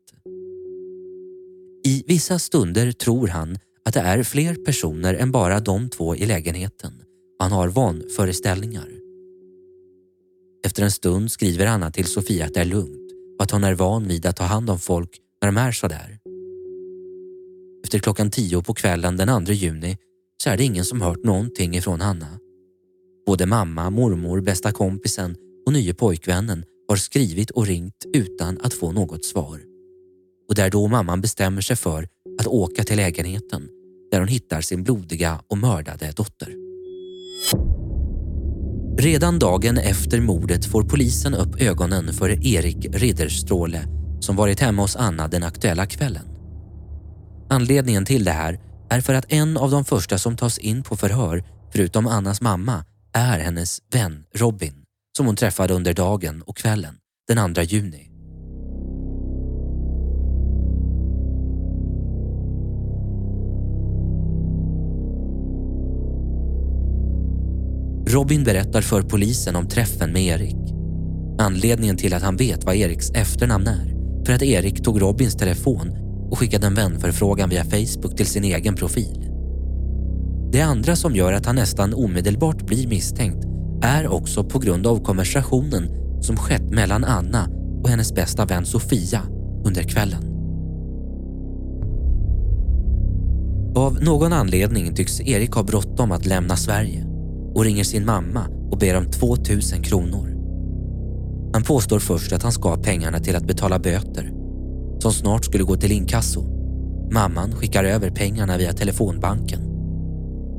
I 1.85 2.03
vissa 2.07 2.39
stunder 2.39 2.91
tror 2.91 3.27
han 3.27 3.57
att 3.85 3.93
det 3.93 3.99
är 3.99 4.23
fler 4.23 4.55
personer 4.55 5.13
än 5.13 5.31
bara 5.31 5.59
de 5.59 5.89
två 5.89 6.15
i 6.15 6.25
lägenheten. 6.25 6.93
Han 7.39 7.51
har 7.51 7.67
vanföreställningar. 7.67 8.89
Efter 10.65 10.83
en 10.83 10.91
stund 10.91 11.31
skriver 11.31 11.65
Anna 11.65 11.91
till 11.91 12.05
Sofia 12.05 12.45
att 12.45 12.53
det 12.53 12.61
är 12.61 12.65
lugnt 12.65 13.11
och 13.37 13.43
att 13.43 13.51
hon 13.51 13.63
är 13.63 13.73
van 13.73 14.07
vid 14.07 14.25
att 14.25 14.35
ta 14.35 14.43
hand 14.43 14.69
om 14.69 14.79
folk 14.79 15.19
när 15.43 15.51
de 15.51 15.57
är 15.57 15.71
sådär. 15.71 16.19
Efter 17.83 17.99
klockan 17.99 18.31
tio 18.31 18.61
på 18.61 18.73
kvällen 18.73 19.17
den 19.17 19.45
2 19.45 19.53
juni 19.53 19.97
så 20.43 20.49
är 20.49 20.57
det 20.57 20.63
ingen 20.63 20.85
som 20.85 21.01
hört 21.01 21.23
någonting 21.23 21.75
ifrån 21.75 22.01
Hanna. 22.01 22.39
Både 23.25 23.45
mamma, 23.45 23.89
mormor, 23.89 24.41
bästa 24.41 24.71
kompisen 24.71 25.35
och 25.65 25.73
nye 25.73 25.93
pojkvännen 25.93 26.63
har 26.89 26.95
skrivit 26.95 27.51
och 27.51 27.67
ringt 27.67 28.05
utan 28.13 28.57
att 28.61 28.73
få 28.73 28.91
något 28.91 29.25
svar. 29.25 29.59
Och 30.49 30.55
det 30.55 30.61
är 30.61 30.69
då 30.69 30.87
mamman 30.87 31.21
bestämmer 31.21 31.61
sig 31.61 31.75
för 31.75 32.07
att 32.39 32.47
åka 32.47 32.83
till 32.83 32.97
lägenheten 32.97 33.69
där 34.11 34.19
hon 34.19 34.27
hittar 34.27 34.61
sin 34.61 34.83
blodiga 34.83 35.41
och 35.47 35.57
mördade 35.57 36.11
dotter. 36.11 36.55
Redan 38.99 39.39
dagen 39.39 39.77
efter 39.77 40.21
mordet 40.21 40.65
får 40.65 40.83
polisen 40.83 41.33
upp 41.33 41.61
ögonen 41.61 42.13
för 42.13 42.47
Erik 42.47 42.87
Ridderstråle 42.91 44.02
som 44.23 44.35
varit 44.35 44.59
hemma 44.59 44.81
hos 44.81 44.95
Anna 44.95 45.27
den 45.27 45.43
aktuella 45.43 45.85
kvällen. 45.85 46.25
Anledningen 47.49 48.05
till 48.05 48.23
det 48.23 48.31
här 48.31 48.59
är 48.89 49.01
för 49.01 49.13
att 49.13 49.31
en 49.31 49.57
av 49.57 49.71
de 49.71 49.85
första 49.85 50.17
som 50.17 50.37
tas 50.37 50.57
in 50.57 50.83
på 50.83 50.97
förhör, 50.97 51.43
förutom 51.71 52.07
Annas 52.07 52.41
mamma, 52.41 52.85
är 53.13 53.39
hennes 53.39 53.79
vän 53.91 54.23
Robin 54.35 54.73
som 55.17 55.25
hon 55.25 55.35
träffade 55.35 55.73
under 55.73 55.93
dagen 55.93 56.41
och 56.41 56.57
kvällen 56.57 56.95
den 57.27 57.53
2 57.53 57.61
juni. 57.61 58.09
Robin 68.07 68.43
berättar 68.43 68.81
för 68.81 69.01
polisen 69.01 69.55
om 69.55 69.67
träffen 69.67 70.11
med 70.11 70.23
Erik. 70.23 70.73
Anledningen 71.39 71.97
till 71.97 72.13
att 72.13 72.23
han 72.23 72.37
vet 72.37 72.63
vad 72.63 72.75
Eriks 72.75 73.09
efternamn 73.09 73.67
är 73.67 74.02
för 74.25 74.33
att 74.33 74.41
Erik 74.41 74.83
tog 74.83 75.01
Robins 75.01 75.35
telefon 75.35 75.91
och 76.31 76.39
skickade 76.39 76.67
en 76.67 76.75
vänförfrågan 76.75 77.49
via 77.49 77.63
Facebook 77.63 78.17
till 78.17 78.25
sin 78.25 78.43
egen 78.43 78.75
profil. 78.75 79.29
Det 80.51 80.61
andra 80.61 80.95
som 80.95 81.15
gör 81.15 81.33
att 81.33 81.45
han 81.45 81.55
nästan 81.55 81.93
omedelbart 81.93 82.65
blir 82.65 82.87
misstänkt 82.87 83.45
är 83.83 84.07
också 84.07 84.43
på 84.43 84.59
grund 84.59 84.87
av 84.87 85.03
konversationen 85.03 85.89
som 86.21 86.37
skett 86.37 86.71
mellan 86.71 87.03
Anna 87.03 87.49
och 87.83 87.89
hennes 87.89 88.13
bästa 88.13 88.45
vän 88.45 88.65
Sofia 88.65 89.21
under 89.65 89.83
kvällen. 89.83 90.33
Av 93.75 94.03
någon 94.03 94.33
anledning 94.33 94.95
tycks 94.95 95.21
Erik 95.21 95.51
ha 95.51 95.63
bråttom 95.63 96.11
att 96.11 96.25
lämna 96.25 96.55
Sverige 96.55 97.05
och 97.55 97.63
ringer 97.63 97.83
sin 97.83 98.05
mamma 98.05 98.47
och 98.71 98.77
ber 98.77 98.97
om 98.97 99.05
2000 99.05 99.83
kronor. 99.83 100.32
Han 101.53 101.63
påstår 101.63 101.99
först 101.99 102.33
att 102.33 102.43
han 102.43 102.51
ska 102.51 102.69
ha 102.69 102.77
pengarna 102.77 103.19
till 103.19 103.35
att 103.35 103.47
betala 103.47 103.79
böter 103.79 104.31
som 104.99 105.11
snart 105.11 105.45
skulle 105.45 105.63
gå 105.63 105.75
till 105.75 105.91
inkasso. 105.91 106.43
Mamman 107.11 107.51
skickar 107.51 107.83
över 107.83 108.09
pengarna 108.09 108.57
via 108.57 108.73
telefonbanken. 108.73 109.59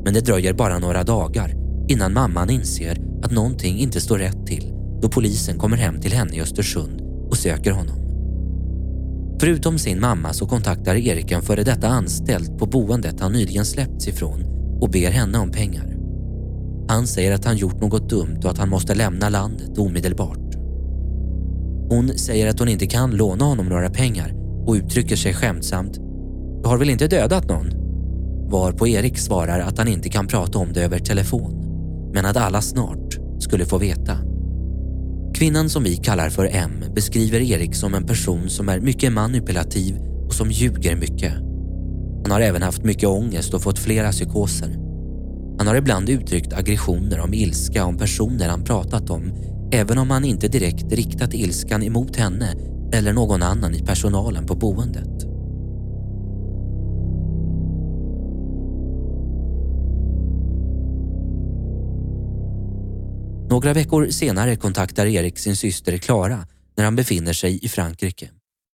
Men 0.05 0.15
det 0.15 0.21
dröjer 0.21 0.53
bara 0.53 0.79
några 0.79 1.03
dagar 1.03 1.55
innan 1.89 2.13
mamman 2.13 2.51
inser 2.51 2.99
att 3.23 3.33
någonting 3.33 3.79
inte 3.79 4.01
står 4.01 4.19
rätt 4.19 4.47
till 4.47 4.73
då 5.03 5.09
polisen 5.09 5.59
kommer 5.59 5.77
hem 5.77 6.01
till 6.01 6.13
henne 6.13 6.37
i 6.37 6.41
Östersund 6.41 7.01
och 7.31 7.37
söker 7.37 7.71
honom. 7.71 8.05
Förutom 9.41 9.79
sin 9.79 10.01
mamma 10.01 10.33
så 10.33 10.47
kontaktar 10.47 10.95
Erik 10.95 11.33
en 11.33 11.43
före 11.43 11.63
detta 11.63 11.89
anställd 11.89 12.59
på 12.59 12.67
boendet 12.67 13.21
han 13.21 13.33
nyligen 13.33 13.65
släppts 13.65 14.09
ifrån 14.09 14.45
och 14.81 14.91
ber 14.91 15.11
henne 15.11 15.39
om 15.39 15.51
pengar. 15.51 15.97
Han 16.89 17.07
säger 17.07 17.33
att 17.33 17.45
han 17.45 17.57
gjort 17.57 17.81
något 17.81 18.11
dumt 18.11 18.41
och 18.45 18.51
att 18.51 18.59
han 18.59 18.69
måste 18.69 18.95
lämna 18.95 19.29
landet 19.29 19.79
omedelbart. 19.79 20.44
Hon 21.95 22.19
säger 22.19 22.47
att 22.47 22.59
hon 22.59 22.69
inte 22.69 22.87
kan 22.87 23.11
låna 23.11 23.45
honom 23.45 23.67
några 23.67 23.91
pengar 23.91 24.33
och 24.67 24.75
uttrycker 24.75 25.17
sig 25.17 25.35
skämtsamt. 25.35 25.95
Du 26.63 26.69
har 26.69 26.79
väl 26.79 26.91
inte 26.91 27.07
dödat 27.07 27.49
någon? 27.49 27.71
Varpå 28.51 28.89
Erik 28.89 29.19
svarar 29.19 29.61
att 29.61 29.79
han 29.79 29.89
inte 29.89 30.09
kan 30.09 30.27
prata 30.27 30.59
om 30.59 30.73
det 30.73 30.85
över 30.85 30.99
telefon 30.99 31.53
men 32.15 32.27
att 32.27 32.37
alla 32.37 32.61
snart 32.61 33.19
skulle 33.39 33.65
få 33.65 33.79
veta. 33.79 34.19
Kvinnan 35.35 35.69
som 35.69 35.83
vi 35.85 35.97
kallar 35.97 36.31
för 36.31 36.49
M 36.53 36.85
beskriver 36.95 37.41
Erik 37.41 37.75
som 37.75 37.95
en 37.95 38.07
person 38.07 38.51
som 38.51 38.69
är 38.69 38.81
mycket 38.81 39.13
manipulativ 39.13 39.97
och 40.27 40.35
som 40.35 40.51
ljuger 40.51 40.97
mycket. 40.97 41.33
Han 42.23 42.31
har 42.31 42.41
även 42.41 42.63
haft 42.63 42.85
mycket 42.85 43.09
ångest 43.09 43.55
och 43.55 43.63
fått 43.63 43.79
flera 43.79 44.13
psykoser. 44.13 44.77
Han 45.59 45.67
har 45.67 45.75
ibland 45.75 46.09
uttryckt 46.09 46.53
aggressioner 46.53 47.21
om 47.21 47.35
ilska 47.35 47.85
om 47.85 47.99
personer 47.99 48.49
han 48.49 48.65
pratat 48.65 49.11
om 49.11 49.33
även 49.75 49.99
om 49.99 50.11
han 50.11 50.25
inte 50.25 50.49
direkt 50.49 50.93
riktat 50.93 51.35
ilskan 51.35 51.83
emot 51.83 52.17
henne 52.17 52.55
eller 52.93 53.13
någon 53.13 53.43
annan 53.43 53.75
i 53.75 53.83
personalen 53.83 54.47
på 54.47 54.55
boendet. 54.55 55.25
Några 63.51 63.73
veckor 63.73 64.11
senare 64.11 64.57
kontaktar 64.57 65.07
Erik 65.07 65.39
sin 65.39 65.57
syster 65.57 65.99
Klara 65.99 66.47
när 66.77 66.85
han 66.85 66.97
befinner 66.97 67.33
sig 67.33 67.65
i 67.65 67.69
Frankrike. 67.69 68.31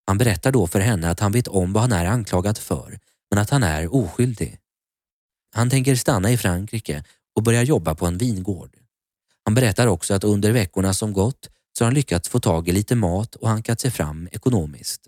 Han 0.06 0.18
berättar 0.18 0.52
då 0.52 0.66
för 0.66 0.80
henne 0.80 1.10
att 1.10 1.20
han 1.20 1.32
vet 1.32 1.48
om 1.48 1.72
vad 1.72 1.82
han 1.82 1.92
är 1.92 2.06
anklagad 2.06 2.58
för, 2.58 2.98
men 3.30 3.38
att 3.38 3.50
han 3.50 3.62
är 3.62 3.94
oskyldig. 3.94 4.58
Han 5.54 5.70
tänker 5.70 5.94
stanna 5.94 6.30
i 6.30 6.36
Frankrike 6.36 7.04
och 7.36 7.42
börja 7.42 7.62
jobba 7.62 7.94
på 7.94 8.06
en 8.06 8.18
vingård. 8.18 8.79
Han 9.44 9.54
berättar 9.54 9.86
också 9.86 10.14
att 10.14 10.24
under 10.24 10.52
veckorna 10.52 10.94
som 10.94 11.12
gått 11.12 11.48
så 11.78 11.84
har 11.84 11.86
han 11.86 11.94
lyckats 11.94 12.28
få 12.28 12.40
tag 12.40 12.68
i 12.68 12.72
lite 12.72 12.94
mat 12.94 13.34
och 13.34 13.48
hankat 13.48 13.80
sig 13.80 13.90
fram 13.90 14.28
ekonomiskt. 14.32 15.00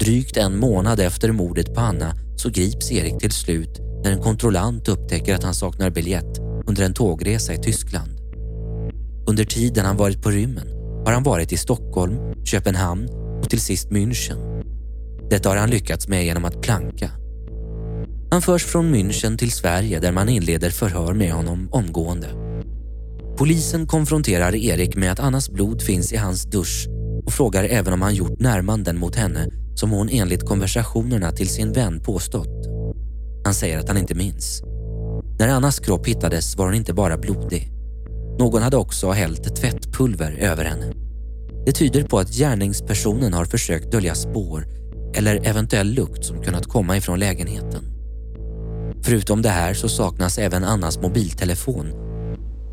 Drygt 0.00 0.36
en 0.36 0.58
månad 0.58 1.00
efter 1.00 1.32
mordet 1.32 1.74
på 1.74 1.80
Anna 1.80 2.14
så 2.36 2.50
grips 2.50 2.92
Erik 2.92 3.18
till 3.18 3.30
slut 3.30 3.80
när 4.04 4.12
en 4.12 4.22
kontrollant 4.22 4.88
upptäcker 4.88 5.34
att 5.34 5.42
han 5.42 5.54
saknar 5.54 5.90
biljett 5.90 6.38
under 6.66 6.84
en 6.84 6.94
tågresa 6.94 7.54
i 7.54 7.58
Tyskland. 7.58 8.10
Under 9.28 9.44
tiden 9.44 9.84
han 9.84 9.96
varit 9.96 10.22
på 10.22 10.30
rymmen 10.30 10.68
har 11.06 11.12
han 11.12 11.22
varit 11.22 11.52
i 11.52 11.56
Stockholm, 11.56 12.44
Köpenhamn 12.44 13.08
och 13.42 13.50
till 13.50 13.60
sist 13.60 13.90
München. 13.90 14.51
Detta 15.32 15.48
har 15.48 15.56
han 15.56 15.70
lyckats 15.70 16.08
med 16.08 16.24
genom 16.24 16.44
att 16.44 16.60
planka. 16.60 17.10
Han 18.30 18.42
förs 18.42 18.64
från 18.64 18.94
München 18.94 19.36
till 19.36 19.52
Sverige 19.52 20.00
där 20.00 20.12
man 20.12 20.28
inleder 20.28 20.70
förhör 20.70 21.12
med 21.12 21.32
honom 21.32 21.68
omgående. 21.72 22.28
Polisen 23.36 23.86
konfronterar 23.86 24.54
Erik 24.54 24.96
med 24.96 25.12
att 25.12 25.20
Annas 25.20 25.50
blod 25.50 25.82
finns 25.82 26.12
i 26.12 26.16
hans 26.16 26.44
dusch 26.44 26.88
och 27.26 27.32
frågar 27.32 27.64
även 27.64 27.92
om 27.92 28.02
han 28.02 28.14
gjort 28.14 28.40
närmanden 28.40 28.98
mot 28.98 29.16
henne 29.16 29.48
som 29.74 29.90
hon 29.90 30.08
enligt 30.08 30.48
konversationerna 30.48 31.32
till 31.32 31.48
sin 31.48 31.72
vän 31.72 32.00
påstått. 32.00 32.66
Han 33.44 33.54
säger 33.54 33.78
att 33.78 33.88
han 33.88 33.98
inte 33.98 34.14
minns. 34.14 34.62
När 35.38 35.48
Annas 35.48 35.80
kropp 35.80 36.06
hittades 36.06 36.56
var 36.56 36.64
hon 36.64 36.74
inte 36.74 36.94
bara 36.94 37.16
blodig. 37.16 37.70
Någon 38.38 38.62
hade 38.62 38.76
också 38.76 39.10
hällt 39.10 39.56
tvättpulver 39.56 40.32
över 40.32 40.64
henne. 40.64 40.92
Det 41.66 41.72
tyder 41.72 42.02
på 42.02 42.18
att 42.18 42.34
gärningspersonen 42.34 43.34
har 43.34 43.44
försökt 43.44 43.92
dölja 43.92 44.14
spår 44.14 44.81
eller 45.14 45.46
eventuell 45.46 45.94
lukt 45.94 46.24
som 46.24 46.42
kunnat 46.42 46.66
komma 46.66 46.96
ifrån 46.96 47.18
lägenheten. 47.18 47.82
Förutom 49.04 49.42
det 49.42 49.48
här 49.48 49.74
så 49.74 49.88
saknas 49.88 50.38
även 50.38 50.64
Annas 50.64 50.98
mobiltelefon 50.98 51.92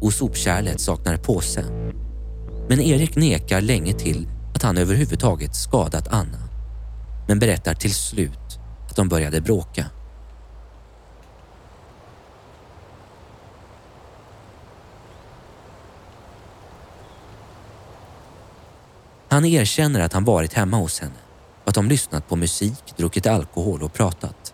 och 0.01 0.13
sopkärlet 0.13 0.81
saknar 0.81 1.17
påse. 1.17 1.63
Men 2.69 2.79
Erik 2.79 3.15
nekar 3.15 3.61
länge 3.61 3.93
till 3.93 4.27
att 4.55 4.61
han 4.61 4.77
överhuvudtaget 4.77 5.55
skadat 5.55 6.07
Anna 6.07 6.49
men 7.27 7.39
berättar 7.39 7.73
till 7.73 7.93
slut 7.93 8.59
att 8.89 8.95
de 8.95 9.09
började 9.09 9.41
bråka. 9.41 9.85
Han 19.29 19.45
erkänner 19.45 19.99
att 19.99 20.13
han 20.13 20.23
varit 20.23 20.53
hemma 20.53 20.77
hos 20.77 20.99
henne 20.99 21.28
och 21.69 21.71
att 21.71 21.75
de 21.75 21.89
lyssnat 21.89 22.27
på 22.27 22.35
musik, 22.35 22.93
druckit 22.97 23.27
alkohol 23.27 23.83
och 23.83 23.93
pratat. 23.93 24.53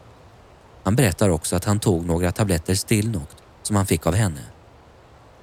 Han 0.84 0.95
berättar 0.95 1.30
också 1.30 1.56
att 1.56 1.65
han 1.65 1.80
tog 1.80 2.06
några 2.06 2.32
tabletter 2.32 2.75
Stilnoct 2.75 3.38
som 3.63 3.75
han 3.75 3.86
fick 3.86 4.08
av 4.08 4.13
henne. 4.13 4.41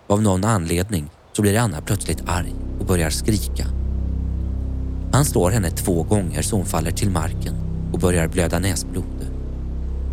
Av 0.06 0.22
någon 0.22 0.44
anledning 0.44 1.10
så 1.32 1.42
blir 1.42 1.58
Anna 1.58 1.80
plötsligt 1.80 2.22
arg 2.26 2.54
och 2.80 2.86
börjar 2.86 3.10
skrika. 3.10 3.66
Han 5.12 5.24
slår 5.24 5.50
henne 5.50 5.70
två 5.70 6.02
gånger 6.02 6.42
så 6.42 6.56
hon 6.56 6.66
faller 6.66 6.90
till 6.90 7.10
marken 7.10 7.54
och 7.92 7.98
börjar 7.98 8.28
blöda 8.28 8.58
näsblod. 8.58 9.26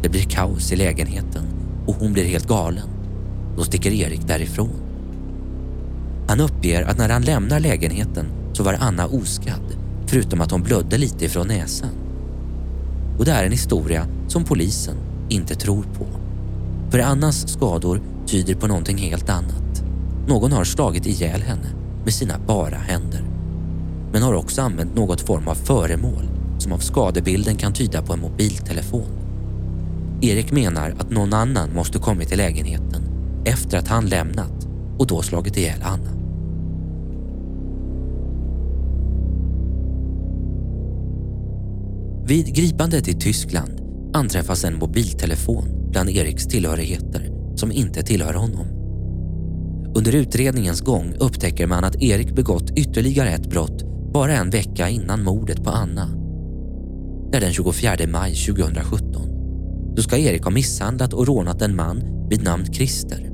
Det 0.04 0.10
blir 0.10 0.30
kaos 0.30 0.72
i 0.72 0.76
lägenheten 0.76 1.44
och 1.88 1.96
hon 1.96 2.14
blir 2.14 2.26
helt 2.26 2.48
galen. 2.48 2.90
Då 3.58 3.64
sticker 3.64 3.92
Erik 3.92 4.28
därifrån. 4.28 4.82
Han 6.28 6.40
uppger 6.40 6.84
att 6.84 6.98
när 6.98 7.10
han 7.10 7.22
lämnar 7.22 7.60
lägenheten 7.60 8.26
så 8.54 8.64
var 8.64 8.74
Anna 8.80 9.08
oskadd 9.08 9.89
förutom 10.10 10.42
att 10.42 10.52
hon 10.52 10.64
blödde 10.64 10.98
lite 10.98 11.26
ifrån 11.26 11.48
näsan. 11.48 11.90
Och 13.18 13.26
det 13.26 13.32
är 13.32 13.46
en 13.46 13.52
historia 13.52 14.08
som 14.28 14.44
polisen 14.44 14.96
inte 15.30 15.56
tror 15.56 15.84
på. 15.84 16.06
För 16.92 17.00
Annas 17.00 17.50
skador 17.50 18.02
tyder 18.28 18.56
på 18.56 18.68
någonting 18.68 18.98
helt 18.98 19.30
annat. 19.30 19.84
Någon 20.28 20.52
har 20.52 20.64
slagit 20.64 21.06
ihjäl 21.06 21.42
henne 21.42 21.70
med 22.04 22.14
sina 22.14 22.40
bara 22.48 22.76
händer. 22.76 23.24
Men 24.12 24.22
har 24.22 24.34
också 24.34 24.62
använt 24.62 24.96
något 24.96 25.22
form 25.22 25.48
av 25.48 25.56
föremål 25.56 26.30
som 26.58 26.72
av 26.72 26.78
skadebilden 26.78 27.56
kan 27.56 27.74
tyda 27.74 28.02
på 28.02 28.14
en 28.14 28.22
mobiltelefon. 28.22 29.10
Erik 30.22 30.52
menar 30.52 30.96
att 31.00 31.10
någon 31.10 31.34
annan 31.34 31.74
måste 31.74 32.00
kommit 32.00 32.28
till 32.28 32.38
lägenheten 32.38 33.04
efter 33.46 33.78
att 33.78 33.88
han 33.88 34.06
lämnat 34.06 34.68
och 34.98 35.08
då 35.08 35.22
slagit 35.22 35.58
ihjäl 35.58 35.82
Anna. 35.84 36.19
Vid 42.30 42.56
gripandet 42.56 43.08
i 43.08 43.14
Tyskland 43.14 43.82
anträffas 44.14 44.64
en 44.64 44.78
mobiltelefon 44.78 45.90
bland 45.92 46.10
Eriks 46.10 46.48
tillhörigheter 46.48 47.30
som 47.56 47.72
inte 47.72 48.02
tillhör 48.02 48.34
honom. 48.34 48.66
Under 49.96 50.16
utredningens 50.16 50.82
gång 50.82 51.14
upptäcker 51.20 51.68
man 51.68 51.84
att 51.84 52.02
Erik 52.02 52.36
begått 52.36 52.72
ytterligare 52.78 53.30
ett 53.30 53.50
brott 53.50 53.84
bara 54.14 54.34
en 54.34 54.50
vecka 54.50 54.90
innan 54.90 55.24
mordet 55.24 55.64
på 55.64 55.70
Anna. 55.70 56.10
Det 57.32 57.38
är 57.38 57.42
den 57.42 57.54
24 57.54 57.92
maj 58.08 58.36
2017. 58.36 59.96
Då 59.96 60.02
ska 60.02 60.18
Erik 60.18 60.44
ha 60.44 60.52
misshandlat 60.52 61.14
och 61.14 61.28
rånat 61.28 61.62
en 61.62 61.76
man 61.76 62.28
vid 62.30 62.44
namn 62.44 62.74
Christer. 62.74 63.30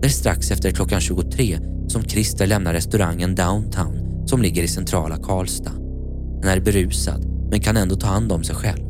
Det 0.00 0.06
är 0.06 0.10
strax 0.10 0.50
efter 0.50 0.70
klockan 0.70 1.00
23 1.00 1.58
som 1.88 2.02
Christer 2.02 2.46
lämnar 2.46 2.72
restaurangen 2.72 3.34
Downtown 3.34 4.26
som 4.26 4.42
ligger 4.42 4.62
i 4.62 4.68
centrala 4.68 5.16
Karlstad. 5.16 5.72
Han 6.42 6.52
är 6.52 6.60
berusad 6.60 7.39
men 7.50 7.60
kan 7.60 7.76
ändå 7.76 7.96
ta 7.96 8.06
hand 8.06 8.32
om 8.32 8.44
sig 8.44 8.56
själv. 8.56 8.86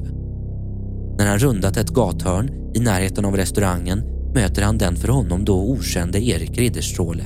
När 1.18 1.26
han 1.26 1.38
rundat 1.38 1.76
ett 1.76 1.90
gathörn 1.90 2.72
i 2.74 2.80
närheten 2.80 3.24
av 3.24 3.36
restaurangen 3.36 4.02
möter 4.34 4.62
han 4.62 4.78
den 4.78 4.96
för 4.96 5.08
honom 5.08 5.44
då 5.44 5.70
okände 5.70 6.24
Erik 6.24 6.58
Ridderstråle. 6.58 7.24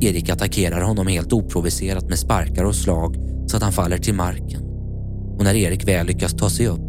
Erik 0.00 0.30
attackerar 0.30 0.82
honom 0.82 1.06
helt 1.06 1.32
oprovocerat 1.32 2.08
med 2.08 2.18
sparkar 2.18 2.64
och 2.64 2.74
slag 2.74 3.16
så 3.46 3.56
att 3.56 3.62
han 3.62 3.72
faller 3.72 3.98
till 3.98 4.14
marken. 4.14 4.62
Och 5.38 5.44
när 5.44 5.54
Erik 5.54 5.88
väl 5.88 6.06
lyckas 6.06 6.32
ta 6.32 6.50
sig 6.50 6.66
upp 6.66 6.80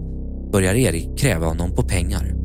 börjar 0.52 0.74
Erik 0.74 1.18
kräva 1.18 1.48
honom 1.48 1.76
på 1.76 1.84
pengar. 1.84 2.36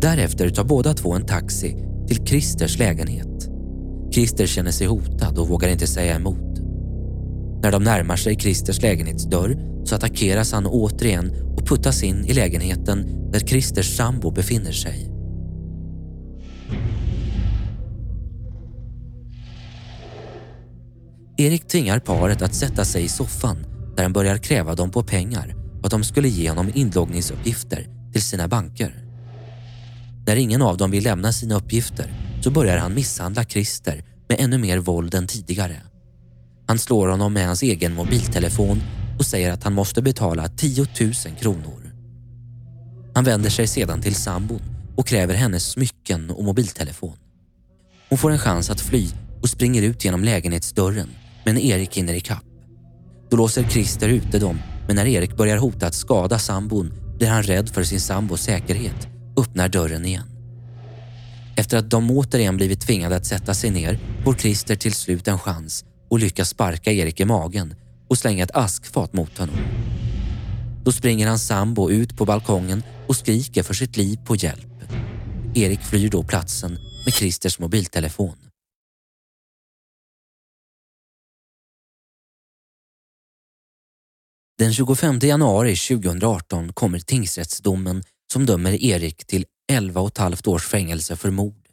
Därefter 0.00 0.50
tar 0.50 0.64
båda 0.64 0.94
två 0.94 1.12
en 1.12 1.26
taxi 1.26 1.76
till 2.08 2.26
Christers 2.26 2.78
lägenhet. 2.78 3.48
Christer 4.12 4.46
känner 4.46 4.70
sig 4.70 4.86
hotad 4.86 5.38
och 5.38 5.48
vågar 5.48 5.68
inte 5.68 5.86
säga 5.86 6.16
emot. 6.16 6.49
När 7.62 7.72
de 7.72 7.84
närmar 7.84 8.16
sig 8.16 8.36
Christers 8.36 8.82
lägenhetsdörr 8.82 9.56
så 9.84 9.94
attackeras 9.94 10.52
han 10.52 10.66
återigen 10.66 11.32
och 11.56 11.66
puttas 11.66 12.02
in 12.02 12.24
i 12.24 12.34
lägenheten 12.34 13.30
där 13.32 13.40
Christers 13.40 13.96
sambo 13.96 14.30
befinner 14.30 14.72
sig. 14.72 15.10
Erik 21.36 21.68
tvingar 21.68 21.98
paret 21.98 22.42
att 22.42 22.54
sätta 22.54 22.84
sig 22.84 23.04
i 23.04 23.08
soffan 23.08 23.66
där 23.96 24.02
han 24.02 24.12
börjar 24.12 24.38
kräva 24.38 24.74
dem 24.74 24.90
på 24.90 25.02
pengar 25.02 25.54
och 25.78 25.84
att 25.84 25.90
de 25.90 26.04
skulle 26.04 26.28
ge 26.28 26.48
honom 26.48 26.70
inloggningsuppgifter 26.74 27.86
till 28.12 28.22
sina 28.22 28.48
banker. 28.48 28.94
När 30.26 30.36
ingen 30.36 30.62
av 30.62 30.76
dem 30.76 30.90
vill 30.90 31.04
lämna 31.04 31.32
sina 31.32 31.54
uppgifter 31.54 32.12
så 32.40 32.50
börjar 32.50 32.78
han 32.78 32.94
misshandla 32.94 33.44
Christer 33.44 34.04
med 34.28 34.40
ännu 34.40 34.58
mer 34.58 34.78
våld 34.78 35.14
än 35.14 35.26
tidigare. 35.26 35.89
Han 36.70 36.78
slår 36.78 37.08
honom 37.08 37.32
med 37.32 37.46
hans 37.46 37.62
egen 37.62 37.94
mobiltelefon 37.94 38.82
och 39.18 39.26
säger 39.26 39.52
att 39.52 39.64
han 39.64 39.72
måste 39.72 40.02
betala 40.02 40.48
10 40.48 40.86
000 41.00 41.12
kronor. 41.40 41.92
Han 43.14 43.24
vänder 43.24 43.50
sig 43.50 43.66
sedan 43.66 44.02
till 44.02 44.14
sambon 44.14 44.60
och 44.96 45.06
kräver 45.06 45.34
hennes 45.34 45.70
smycken 45.70 46.30
och 46.30 46.44
mobiltelefon. 46.44 47.16
Hon 48.08 48.18
får 48.18 48.30
en 48.30 48.38
chans 48.38 48.70
att 48.70 48.80
fly 48.80 49.08
och 49.42 49.48
springer 49.48 49.82
ut 49.82 50.04
genom 50.04 50.24
lägenhetsdörren 50.24 51.08
men 51.44 51.58
Erik 51.58 51.96
hinner 51.96 52.14
ikapp. 52.14 52.44
Då 53.30 53.36
låser 53.36 53.62
Christer 53.62 54.08
ute 54.08 54.38
dem 54.38 54.58
men 54.86 54.96
när 54.96 55.06
Erik 55.06 55.36
börjar 55.36 55.56
hota 55.56 55.86
att 55.86 55.94
skada 55.94 56.38
sambon 56.38 56.92
blir 57.18 57.28
han 57.28 57.42
rädd 57.42 57.68
för 57.68 57.84
sin 57.84 58.00
sambos 58.00 58.42
säkerhet 58.42 59.08
och 59.36 59.42
öppnar 59.42 59.68
dörren 59.68 60.04
igen. 60.04 60.26
Efter 61.56 61.78
att 61.78 61.90
de 61.90 62.10
återigen 62.10 62.56
blivit 62.56 62.80
tvingade 62.80 63.16
att 63.16 63.26
sätta 63.26 63.54
sig 63.54 63.70
ner 63.70 63.98
får 64.24 64.34
Christer 64.34 64.76
till 64.76 64.94
slut 64.94 65.28
en 65.28 65.38
chans 65.38 65.84
och 66.10 66.18
lyckas 66.18 66.48
sparka 66.48 66.92
Erik 66.92 67.20
i 67.20 67.24
magen 67.24 67.74
och 68.08 68.18
slänga 68.18 68.44
ett 68.44 68.56
askfat 68.56 69.12
mot 69.12 69.38
honom. 69.38 69.56
Då 70.84 70.92
springer 70.92 71.28
hans 71.28 71.46
sambo 71.46 71.90
ut 71.90 72.16
på 72.16 72.24
balkongen 72.24 72.82
och 73.08 73.16
skriker 73.16 73.62
för 73.62 73.74
sitt 73.74 73.96
liv 73.96 74.18
på 74.26 74.36
hjälp. 74.36 74.66
Erik 75.54 75.80
flyr 75.80 76.08
då 76.08 76.22
platsen 76.22 76.78
med 77.04 77.14
Christers 77.14 77.58
mobiltelefon. 77.58 78.36
Den 84.58 84.72
25 84.72 85.18
januari 85.22 85.76
2018 85.76 86.72
kommer 86.72 86.98
tingsrättsdomen 86.98 88.02
som 88.32 88.46
dömer 88.46 88.84
Erik 88.84 89.26
till 89.26 89.46
11,5 89.72 90.48
års 90.48 90.66
fängelse 90.66 91.16
för 91.16 91.30
mord. 91.30 91.68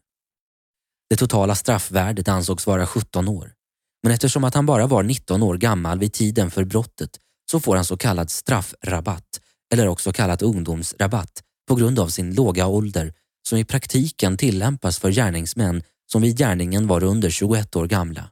Det 1.09 1.15
totala 1.15 1.55
straffvärdet 1.55 2.27
ansågs 2.27 2.67
vara 2.67 2.87
17 2.87 3.27
år. 3.27 3.56
Men 4.03 4.11
eftersom 4.11 4.43
att 4.43 4.53
han 4.53 4.65
bara 4.65 4.87
var 4.87 5.03
19 5.03 5.43
år 5.43 5.57
gammal 5.57 5.99
vid 5.99 6.13
tiden 6.13 6.51
för 6.51 6.63
brottet 6.63 7.19
så 7.51 7.59
får 7.59 7.75
han 7.75 7.85
så 7.85 7.97
kallad 7.97 8.29
straffrabatt 8.29 9.41
eller 9.73 9.87
också 9.87 10.13
kallat 10.13 10.41
ungdomsrabatt 10.41 11.43
på 11.67 11.75
grund 11.75 11.99
av 11.99 12.07
sin 12.07 12.35
låga 12.35 12.67
ålder 12.67 13.13
som 13.47 13.57
i 13.57 13.65
praktiken 13.65 14.37
tillämpas 14.37 14.99
för 14.99 15.11
gärningsmän 15.11 15.83
som 16.11 16.21
vid 16.21 16.37
gärningen 16.37 16.87
var 16.87 17.03
under 17.03 17.29
21 17.29 17.75
år 17.75 17.87
gamla. 17.87 18.29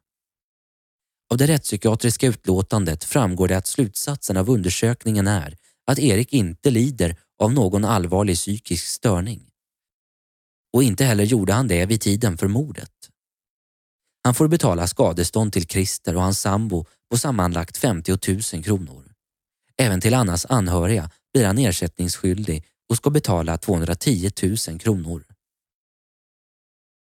Av 1.32 1.38
det 1.38 1.47
rättspsykiatriska 1.47 2.28
utlåtandet 2.28 3.04
framgår 3.04 3.47
det 3.47 3.58
att 3.58 3.67
slutsatsen 3.67 4.38
av 4.38 4.49
undersökningen 4.49 5.28
är 5.28 5.58
att 5.88 5.99
Erik 5.99 6.34
inte 6.34 6.71
lider 6.71 7.15
av 7.39 7.54
någon 7.54 7.86
allvarlig 7.86 8.36
psykisk 8.36 8.88
störning. 8.88 9.49
Och 10.73 10.84
inte 10.84 11.06
heller 11.06 11.23
gjorde 11.23 11.54
han 11.54 11.67
det 11.67 11.86
vid 11.86 12.01
tiden 12.01 12.38
för 12.38 12.47
mordet. 12.47 12.94
Han 14.25 14.33
får 14.33 14.47
betala 14.47 14.88
skadestånd 14.88 15.53
till 15.53 15.67
Christer 15.67 16.15
och 16.15 16.21
hans 16.21 16.39
sambo 16.39 16.85
på 17.09 17.17
sammanlagt 17.17 17.77
50 17.77 18.17
000 18.53 18.63
kronor. 18.63 19.11
Även 19.77 20.01
till 20.01 20.13
Annas 20.13 20.45
anhöriga 20.45 21.09
blir 21.33 21.45
han 21.45 21.57
ersättningsskyldig 21.57 22.65
och 22.89 22.97
ska 22.97 23.09
betala 23.09 23.57
210 23.57 24.31
000 24.67 24.79
kronor. 24.79 25.23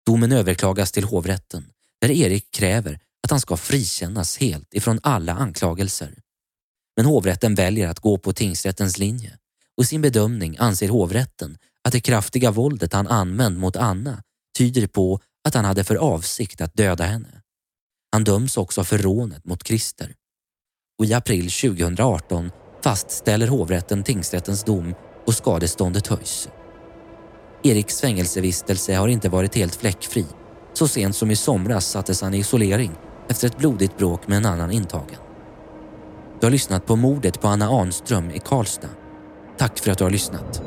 Domen 0.07 0.33
överklagas 0.33 0.92
till 0.92 1.05
hovrätten 1.05 1.70
där 2.01 2.11
Erik 2.11 2.51
kräver 2.51 3.01
att 3.23 3.31
han 3.31 3.40
ska 3.40 3.57
frikännas 3.57 4.38
helt 4.38 4.75
ifrån 4.75 5.01
alla 5.03 5.33
anklagelser. 5.33 6.18
Men 6.96 7.07
hovrätten 7.07 7.55
väljer 7.55 7.88
att 7.88 8.01
gå 8.01 8.18
på 8.18 8.33
tingsrättens 8.33 8.99
linje 8.99 9.38
och 9.77 9.85
i 9.85 9.87
sin 9.87 10.03
bedömning 10.03 10.57
anser 10.59 10.88
hovrätten 10.88 11.59
att 11.85 11.92
det 11.92 12.01
kraftiga 12.01 12.51
våldet 12.51 12.92
han 12.92 13.09
använt 13.09 13.59
mot 13.59 13.77
Anna 13.77 14.23
tyder 14.59 14.87
på 14.87 15.20
att 15.48 15.55
han 15.55 15.64
hade 15.64 15.85
för 15.85 15.96
avsikt 15.96 16.61
att 16.61 16.76
döda 16.76 17.05
henne. 17.05 17.42
Han 18.12 18.24
döms 18.24 18.57
också 18.57 18.85
för 18.85 18.98
rånet 18.98 19.44
mot 19.44 19.66
Christer. 19.66 20.14
Och 20.98 21.05
I 21.05 21.14
april 21.14 21.50
2018 21.50 22.50
fastställer 22.83 23.46
hovrätten 23.46 24.03
tingsrättens 24.03 24.64
dom 24.64 24.94
och 25.26 25.35
skadeståndet 25.35 26.07
höjs. 26.07 26.48
Eriks 27.62 28.00
fängelsevistelse 28.00 28.94
har 28.94 29.09
inte 29.09 29.29
varit 29.29 29.55
helt 29.55 29.74
fläckfri. 29.74 30.26
Så 30.72 30.88
sent 30.88 31.16
som 31.16 31.31
i 31.31 31.37
somras 31.37 31.87
sattes 31.87 32.22
han 32.22 32.35
i 32.35 32.38
isolering 32.38 32.92
efter 33.29 33.46
ett 33.46 33.59
blodigt 33.59 33.98
bråk 33.98 34.29
med 34.29 34.37
en 34.37 34.46
annan 34.46 34.70
intagen. 34.70 35.18
Du 36.40 36.46
har 36.46 36.50
lyssnat 36.50 36.87
på 36.87 36.96
mordet 36.96 37.40
på 37.40 37.48
Anna 37.48 37.68
Arnström 37.68 38.31
i 38.31 38.38
Karlstad. 38.38 38.88
Tack 39.59 39.79
för 39.79 39.90
att 39.90 39.98
du 39.98 40.05
har 40.05 40.11
lyssnat. 40.11 40.62